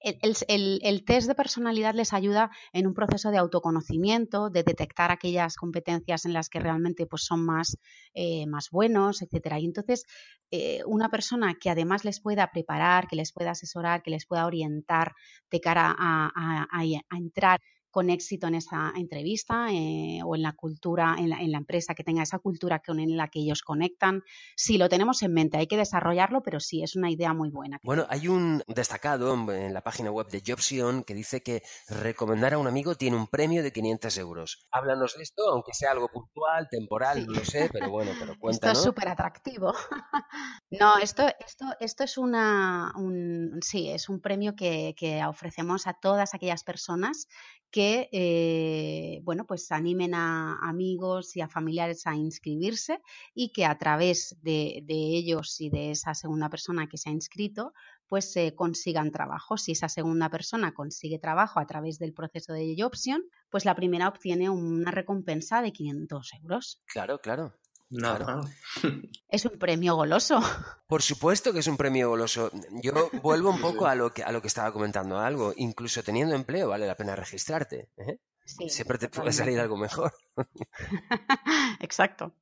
el, 0.00 1.04
test 1.04 1.28
de 1.28 1.34
personalidad 1.34 1.94
les 1.94 2.12
ayuda 2.12 2.50
en 2.72 2.86
un 2.86 2.94
proceso 2.94 3.30
de 3.30 3.38
autoconocimiento, 3.38 4.50
de 4.50 4.62
detectar 4.62 5.10
aquellas 5.10 5.56
competencias 5.56 6.24
en 6.24 6.32
las 6.32 6.48
que 6.48 6.60
realmente 6.60 7.06
pues, 7.06 7.24
son 7.24 7.44
más, 7.44 7.76
eh, 8.14 8.46
más 8.46 8.70
buenos, 8.70 9.22
etc. 9.22 9.56
Y 9.58 9.66
entonces, 9.66 10.04
eh, 10.50 10.82
una 10.86 11.10
persona 11.10 11.54
que 11.60 11.70
además 11.70 12.04
les 12.04 12.20
pueda 12.20 12.50
preparar, 12.50 13.08
que 13.08 13.16
les 13.16 13.32
pueda 13.32 13.50
asesorar, 13.50 14.02
que 14.02 14.10
les 14.10 14.26
pueda 14.26 14.46
orientar 14.46 15.14
de 15.50 15.60
cara 15.60 15.94
a 15.98 17.16
entrar 17.16 17.60
con 17.90 18.10
éxito 18.10 18.46
en 18.46 18.54
esa 18.54 18.92
entrevista 18.96 19.68
eh, 19.72 20.20
o 20.24 20.36
en 20.36 20.42
la 20.42 20.52
cultura, 20.52 21.16
en 21.18 21.30
la, 21.30 21.58
empresa 21.58 21.94
que 21.94 22.04
tenga 22.04 22.22
esa 22.22 22.38
cultura 22.38 22.80
con 22.80 23.00
en 23.00 23.16
la 23.16 23.28
que 23.28 23.40
ellos 23.40 23.62
conectan. 23.62 24.22
Sí, 24.56 24.78
lo 24.78 24.88
tenemos 24.88 25.22
en 25.22 25.34
mente, 25.34 25.58
hay 25.58 25.66
que 25.66 25.76
desarrollarlo, 25.76 26.42
pero 26.42 26.60
sí, 26.60 26.82
es 26.82 26.96
una 26.96 27.10
idea 27.10 27.34
muy 27.34 27.50
buena. 27.50 27.78
Bueno, 27.82 28.06
hay 28.08 28.28
un 28.28 28.62
destacado 28.66 29.34
en 29.52 29.74
la 29.74 29.82
página 29.82 30.10
web 30.10 30.28
de 30.28 30.42
Jobsion 30.46 31.04
que 31.04 31.14
dice 31.14 31.42
que 31.42 31.62
recomendar 31.88 32.54
a 32.54 32.58
un 32.58 32.66
amigo 32.66 32.94
tiene 32.94 33.16
un 33.16 33.26
premio 33.26 33.62
de 33.62 33.72
500 33.72 34.18
euros. 34.18 34.66
Háblanos 34.70 35.16
de 35.16 35.22
esto, 35.22 35.48
aunque 35.50 35.74
sea 35.74 35.90
algo 35.90 36.08
puntual, 36.08 36.68
temporal, 36.70 37.26
no 37.26 37.34
lo 37.34 37.44
sé, 37.44 37.68
pero 37.72 37.90
bueno, 37.90 38.12
pero 38.18 38.38
cuenta, 38.38 38.68
Esto 38.72 38.78
es 38.80 38.84
súper 38.84 39.08
atractivo. 39.08 39.72
no, 40.70 40.98
esto, 40.98 41.24
esto, 41.44 41.66
esto 41.80 42.04
es 42.04 42.18
una, 42.18 42.92
un, 42.96 43.58
sí, 43.62 43.88
es 43.88 44.08
un 44.08 44.20
premio 44.20 44.54
que, 44.54 44.94
que 44.96 45.24
ofrecemos 45.24 45.86
a 45.86 45.94
todas 45.94 46.34
aquellas 46.34 46.64
personas 46.64 47.26
que 47.70 47.79
eh, 48.12 49.20
bueno, 49.22 49.46
pues 49.46 49.70
animen 49.72 50.14
a 50.14 50.58
amigos 50.62 51.36
y 51.36 51.40
a 51.40 51.48
familiares 51.48 52.06
a 52.06 52.14
inscribirse 52.14 53.00
y 53.34 53.52
que 53.52 53.64
a 53.64 53.76
través 53.78 54.36
de, 54.42 54.84
ellos 54.88 55.60
y 55.60 55.70
de 55.70 55.90
esa 55.90 56.14
segunda 56.14 56.48
persona 56.48 56.88
que 56.88 56.98
se 56.98 57.10
ha 57.10 57.12
inscrito, 57.12 57.72
pues 58.08 58.32
se 58.32 58.54
consigan 58.54 59.12
trabajo. 59.12 59.56
Si 59.56 59.72
esa 59.72 59.88
segunda 59.88 60.28
persona 60.30 60.74
consigue 60.74 61.18
trabajo 61.18 61.60
a 61.60 61.66
través 61.66 61.98
del 61.98 62.12
proceso 62.12 62.52
de 62.52 62.74
Jobsion, 62.78 63.22
pues 63.50 63.64
la 63.64 63.74
primera 63.74 64.08
obtiene 64.08 64.50
una 64.50 64.90
recompensa 64.90 65.62
de 65.62 65.72
500 65.72 66.30
euros. 66.42 66.82
Claro, 66.86 67.20
claro. 67.20 67.54
No. 67.90 68.40
Es 69.28 69.44
un 69.44 69.58
premio 69.58 69.94
goloso. 69.96 70.40
Por 70.86 71.02
supuesto 71.02 71.52
que 71.52 71.60
es 71.60 71.66
un 71.66 71.76
premio 71.76 72.08
goloso. 72.08 72.50
Yo 72.82 73.10
vuelvo 73.22 73.50
un 73.50 73.60
poco 73.60 73.86
a 73.86 73.94
lo 73.94 74.12
que, 74.12 74.24
a 74.24 74.32
lo 74.32 74.40
que 74.40 74.48
estaba 74.48 74.72
comentando 74.72 75.18
algo. 75.18 75.52
Incluso 75.56 76.02
teniendo 76.02 76.34
empleo 76.34 76.68
vale 76.68 76.86
la 76.86 76.96
pena 76.96 77.14
registrarte. 77.14 77.90
¿eh? 77.96 78.18
Siempre 78.44 78.98
te 78.98 79.08
puede 79.08 79.32
salir 79.32 79.60
algo 79.60 79.76
mejor. 79.76 80.12
Exacto. 81.80 82.34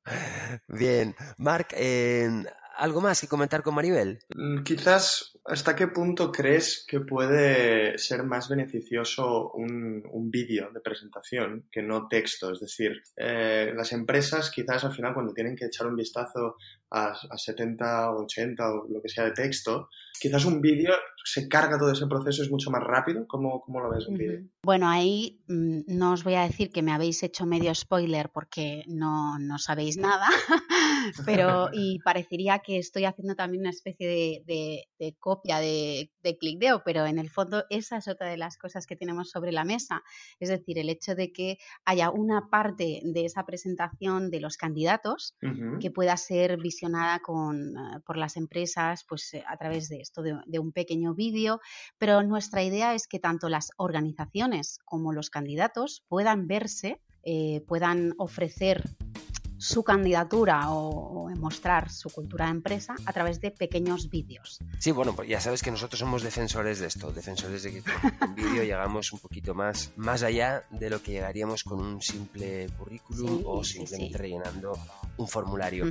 Bien. 0.67 1.15
Marc, 1.37 1.73
eh, 1.75 2.29
¿algo 2.79 3.01
más 3.01 3.21
que 3.21 3.27
comentar 3.27 3.61
con 3.61 3.75
Maribel? 3.75 4.19
Mm, 4.35 4.63
quizás 4.63 5.39
¿Hasta 5.49 5.75
qué 5.75 5.87
punto 5.87 6.31
crees 6.31 6.85
que 6.87 6.99
puede 6.99 7.97
ser 7.97 8.23
más 8.23 8.49
beneficioso 8.49 9.51
un, 9.53 10.29
vídeo 10.29 10.69
de 10.71 10.79
presentación 10.79 11.65
que 11.71 11.81
no 11.81 12.07
texto? 12.07 12.51
Es 12.51 12.59
decir, 12.59 13.01
eh, 13.17 13.73
las 13.75 13.91
empresas 13.93 14.51
quizás 14.51 14.83
al 14.83 14.93
final 14.93 15.15
cuando 15.15 15.33
tienen 15.33 15.55
que 15.55 15.65
echar 15.65 15.87
un 15.87 15.95
vistazo 15.95 16.55
a, 16.91 17.11
a 17.11 17.37
70 17.37 18.11
o 18.11 18.23
80 18.23 18.71
o 18.71 18.87
lo 18.89 19.01
que 19.01 19.09
sea 19.09 19.25
de 19.25 19.31
texto, 19.31 19.89
quizás 20.19 20.45
un 20.45 20.61
vídeo 20.61 20.93
se 21.23 21.47
carga 21.47 21.77
todo 21.77 21.91
ese 21.91 22.07
proceso, 22.07 22.43
es 22.43 22.51
mucho 22.51 22.71
más 22.71 22.83
rápido. 22.83 23.25
¿Cómo, 23.27 23.61
cómo 23.61 23.79
lo 23.79 23.89
ves 23.89 24.07
un 24.07 24.17
vídeo? 24.17 24.41
Bueno, 24.63 24.89
ahí 24.89 25.41
mm, 25.47 25.81
no 25.87 26.13
os 26.13 26.23
voy 26.23 26.35
a 26.35 26.43
decir 26.43 26.71
que 26.71 26.81
me 26.81 26.91
habéis 26.91 27.21
hecho 27.23 27.45
medio 27.45 27.73
spoiler 27.75 28.29
porque 28.29 28.83
no, 28.87 29.37
no 29.39 29.57
sabéis 29.59 29.97
nada, 29.97 30.27
pero 31.25 31.69
y 31.71 31.99
parecería 31.99 32.59
que 32.59 32.77
estoy 32.77 33.05
haciendo 33.05 33.35
también 33.35 33.61
una 33.61 33.69
especie 33.69 34.07
de, 34.07 34.43
de, 34.45 34.87
de 34.97 35.15
copia 35.19 35.59
de, 35.59 36.11
de 36.23 36.37
ClickDeo, 36.37 36.83
pero 36.83 37.05
en 37.05 37.19
el 37.19 37.29
fondo 37.29 37.65
esa 37.69 37.97
es 37.97 38.07
otra 38.07 38.29
de 38.29 38.37
las 38.37 38.57
cosas 38.57 38.85
que 38.85 38.95
tenemos 38.95 39.29
sobre 39.29 39.51
la 39.51 39.63
mesa. 39.63 40.03
Es 40.39 40.49
decir, 40.49 40.77
el 40.77 40.89
hecho 40.89 41.15
de 41.15 41.31
que 41.31 41.57
haya 41.85 42.09
una 42.09 42.49
parte 42.49 43.01
de 43.03 43.25
esa 43.25 43.45
presentación 43.45 44.29
de 44.29 44.39
los 44.39 44.57
candidatos 44.57 45.35
que 45.79 45.91
pueda 45.91 46.15
ser 46.17 46.57
visionada 46.57 47.19
con, 47.19 47.77
eh, 47.77 47.99
por 48.05 48.17
las 48.17 48.37
empresas 48.37 49.05
pues, 49.07 49.33
eh, 49.33 49.43
a 49.47 49.57
través 49.57 49.89
de 49.89 50.01
esto, 50.01 50.21
de, 50.21 50.59
un 50.59 50.71
pequeño 50.71 51.13
vídeo. 51.13 51.61
Pero 51.97 52.21
nuestra 52.23 52.63
idea 52.63 52.93
es 52.93 53.07
que 53.07 53.19
tanto 53.19 53.49
las 53.49 53.71
organizaciones 53.77 54.79
como 54.85 55.13
los 55.13 55.29
candidatos 55.29 56.03
puedan 56.07 56.47
verse, 56.47 57.01
eh, 57.23 57.61
puedan 57.67 58.13
ofrecer 58.17 58.83
su 59.59 59.83
candidatura 59.83 60.71
o, 60.71 61.29
mostrar 61.37 61.91
su 61.91 62.09
cultura 62.09 62.45
de 62.45 62.51
empresa 62.51 62.95
a 63.05 63.13
través 63.13 63.39
de 63.39 63.51
pequeños 63.51 64.09
vídeos. 64.09 64.59
Sí, 64.79 64.91
bueno, 64.91 65.15
pues 65.15 65.29
ya 65.29 65.39
sabes 65.39 65.61
que 65.61 65.69
nosotros 65.69 65.99
somos 65.99 66.23
defensores 66.23 66.79
de 66.79 66.87
esto, 66.87 67.11
defensores 67.11 67.63
de 67.63 67.73
que 67.73 67.83
con 67.83 67.93
un 68.29 68.35
vídeo 68.35 68.63
llegamos 68.63 69.11
un 69.13 69.19
poquito 69.19 69.53
más, 69.53 69.91
más 69.95 70.23
allá 70.23 70.65
de 70.69 70.89
lo 70.89 71.01
que 71.01 71.11
llegaríamos 71.11 71.63
con 71.63 71.79
un 71.79 72.01
simple 72.01 72.67
currículum 72.77 73.43
o 73.45 73.63
simplemente 73.63 74.17
rellenando 74.17 74.77
un 75.17 75.27
formulario. 75.27 75.89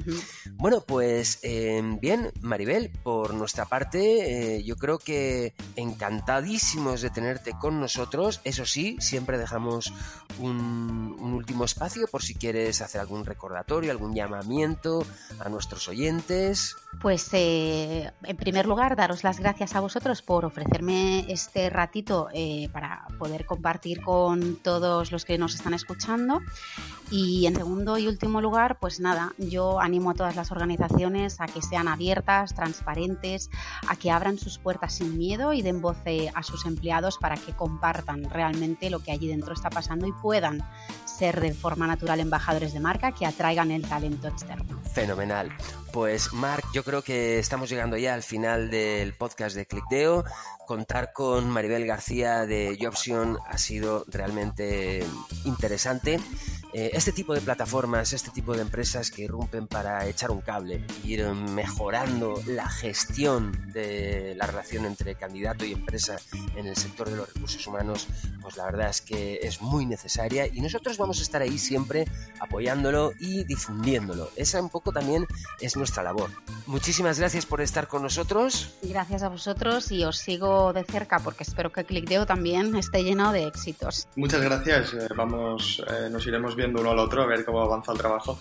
Bueno, 0.54 0.82
pues 0.86 1.38
em, 1.42 1.98
bien, 2.00 2.32
Maribel, 2.40 2.90
por 3.02 3.34
nuestra 3.34 3.66
parte, 3.66 4.56
eh, 4.56 4.64
yo 4.64 4.76
creo 4.76 4.98
que 4.98 5.54
encantadísimos 5.76 7.00
de 7.00 7.10
tenerte 7.10 7.52
con 7.52 7.80
nosotros. 7.80 8.40
Eso 8.44 8.64
sí, 8.64 8.96
siempre 9.00 9.38
dejamos 9.38 9.92
un, 10.38 11.16
un 11.18 11.32
último 11.34 11.64
espacio 11.64 12.06
por 12.08 12.22
si 12.22 12.34
quieres 12.34 12.80
hacer 12.80 13.00
algún 13.00 13.24
recordatorio 13.24 13.57
algún 13.90 14.14
llamamiento 14.14 15.04
a 15.38 15.48
nuestros 15.48 15.88
oyentes? 15.88 16.76
Pues 17.00 17.28
eh, 17.32 18.10
en 18.24 18.36
primer 18.36 18.66
lugar, 18.66 18.96
daros 18.96 19.22
las 19.22 19.38
gracias 19.38 19.76
a 19.76 19.80
vosotros 19.80 20.22
por 20.22 20.44
ofrecerme 20.44 21.30
este 21.30 21.70
ratito 21.70 22.28
eh, 22.32 22.68
para 22.72 23.06
poder 23.18 23.46
compartir 23.46 24.02
con 24.02 24.56
todos 24.56 25.12
los 25.12 25.24
que 25.24 25.38
nos 25.38 25.54
están 25.54 25.74
escuchando. 25.74 26.40
Y 27.10 27.46
en 27.46 27.56
segundo 27.56 27.96
y 27.98 28.06
último 28.06 28.40
lugar, 28.40 28.78
pues 28.80 29.00
nada, 29.00 29.32
yo 29.38 29.80
animo 29.80 30.10
a 30.10 30.14
todas 30.14 30.36
las 30.36 30.50
organizaciones 30.50 31.40
a 31.40 31.46
que 31.46 31.62
sean 31.62 31.88
abiertas, 31.88 32.54
transparentes, 32.54 33.48
a 33.86 33.96
que 33.96 34.10
abran 34.10 34.38
sus 34.38 34.58
puertas 34.58 34.94
sin 34.94 35.16
miedo 35.16 35.52
y 35.52 35.62
den 35.62 35.80
voz 35.80 35.96
eh, 36.04 36.30
a 36.34 36.42
sus 36.42 36.66
empleados 36.66 37.16
para 37.18 37.36
que 37.36 37.54
compartan 37.54 38.28
realmente 38.28 38.90
lo 38.90 39.00
que 39.00 39.12
allí 39.12 39.28
dentro 39.28 39.54
está 39.54 39.70
pasando 39.70 40.06
y 40.06 40.12
puedan 40.12 40.62
ser 41.04 41.40
de 41.40 41.54
forma 41.54 41.86
natural 41.86 42.20
embajadores 42.20 42.72
de 42.72 42.80
marca 42.80 43.12
que 43.12 43.26
atraigan 43.48 43.70
el 43.70 43.82
talento 43.82 44.28
externo. 44.28 44.78
Fenomenal. 44.92 45.50
Pues 45.92 46.34
Marc, 46.34 46.64
yo 46.74 46.84
creo 46.84 47.00
que 47.02 47.38
estamos 47.38 47.70
llegando 47.70 47.96
ya 47.96 48.12
al 48.12 48.22
final 48.22 48.70
del 48.70 49.14
podcast 49.14 49.56
de 49.56 49.64
ClickDeo. 49.64 50.24
Contar 50.66 51.12
con 51.14 51.48
Maribel 51.48 51.86
García 51.86 52.44
de 52.44 52.76
Jobsion 52.78 53.38
ha 53.46 53.56
sido 53.56 54.04
realmente 54.08 55.02
interesante. 55.44 56.20
Eh, 56.72 56.90
este 56.92 57.12
tipo 57.12 57.34
de 57.34 57.40
plataformas, 57.40 58.12
este 58.12 58.30
tipo 58.30 58.54
de 58.54 58.62
empresas 58.62 59.10
que 59.10 59.22
irrumpen 59.22 59.66
para 59.66 60.06
echar 60.06 60.30
un 60.30 60.40
cable, 60.40 60.84
ir 61.02 61.26
mejorando 61.26 62.40
la 62.46 62.68
gestión 62.68 63.72
de 63.72 64.34
la 64.36 64.46
relación 64.46 64.84
entre 64.84 65.14
candidato 65.14 65.64
y 65.64 65.72
empresa 65.72 66.16
en 66.56 66.66
el 66.66 66.76
sector 66.76 67.08
de 67.08 67.16
los 67.16 67.32
recursos 67.32 67.66
humanos, 67.66 68.06
pues 68.42 68.56
la 68.56 68.66
verdad 68.66 68.90
es 68.90 69.00
que 69.00 69.40
es 69.42 69.62
muy 69.62 69.86
necesaria 69.86 70.46
y 70.46 70.60
nosotros 70.60 70.98
vamos 70.98 71.20
a 71.20 71.22
estar 71.22 71.40
ahí 71.40 71.58
siempre 71.58 72.06
apoyándolo 72.40 73.12
y 73.18 73.44
difundiéndolo. 73.44 74.30
Esa 74.36 74.60
un 74.60 74.68
poco 74.68 74.92
también 74.92 75.26
es 75.60 75.76
nuestra 75.76 76.02
labor. 76.02 76.30
Muchísimas 76.66 77.18
gracias 77.18 77.46
por 77.46 77.62
estar 77.62 77.88
con 77.88 78.02
nosotros. 78.02 78.74
Gracias 78.82 79.22
a 79.22 79.28
vosotros 79.28 79.90
y 79.90 80.04
os 80.04 80.18
sigo 80.18 80.72
de 80.72 80.84
cerca 80.84 81.18
porque 81.18 81.44
espero 81.44 81.72
que 81.72 81.84
ClickDeo 81.84 82.26
también 82.26 82.76
esté 82.76 83.04
lleno 83.04 83.32
de 83.32 83.46
éxitos. 83.46 84.06
Muchas 84.16 84.42
gracias. 84.42 84.92
Eh, 84.92 85.08
vamos, 85.16 85.82
eh, 85.88 86.10
nos 86.10 86.26
iremos 86.26 86.56
viendo 86.58 86.80
uno 86.80 86.90
al 86.90 86.98
otro 86.98 87.22
a 87.22 87.26
ver 87.26 87.44
cómo 87.44 87.60
avanza 87.62 87.92
el 87.92 87.98
trabajo. 87.98 88.38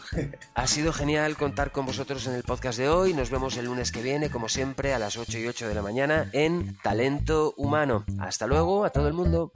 ha 0.56 0.67
sido 0.67 0.91
genial 0.91 1.38
contar 1.38 1.71
con 1.71 1.86
vosotros 1.86 2.25
en 2.27 2.34
el 2.34 2.43
podcast 2.43 2.77
de 2.77 2.89
hoy. 2.89 3.13
Nos 3.13 3.30
vemos 3.30 3.56
el 3.58 3.65
lunes 3.65 3.91
que 3.91 4.01
viene, 4.01 4.30
como 4.30 4.49
siempre, 4.49 4.93
a 4.93 4.99
las 4.99 5.17
8 5.17 5.38
y 5.38 5.47
8 5.47 5.67
de 5.67 5.75
la 5.75 5.84
mañana 5.84 6.30
en 6.34 6.77
Talento 6.80 7.53
Humano. 7.56 8.06
Hasta 8.19 8.47
luego 8.47 8.84
a 8.84 8.89
todo 8.89 9.08
el 9.08 9.13
mundo. 9.13 9.51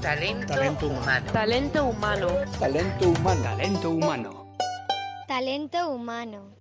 Talento, 0.00 0.54
Talento 0.54 0.86
humano. 0.88 1.32
Talento 1.32 1.84
humano. 1.84 2.26
Talento 2.58 3.08
humano. 3.08 3.42
Talento 3.42 3.90
humano. 3.90 4.56
Talento 5.28 5.90
humano. 5.90 6.60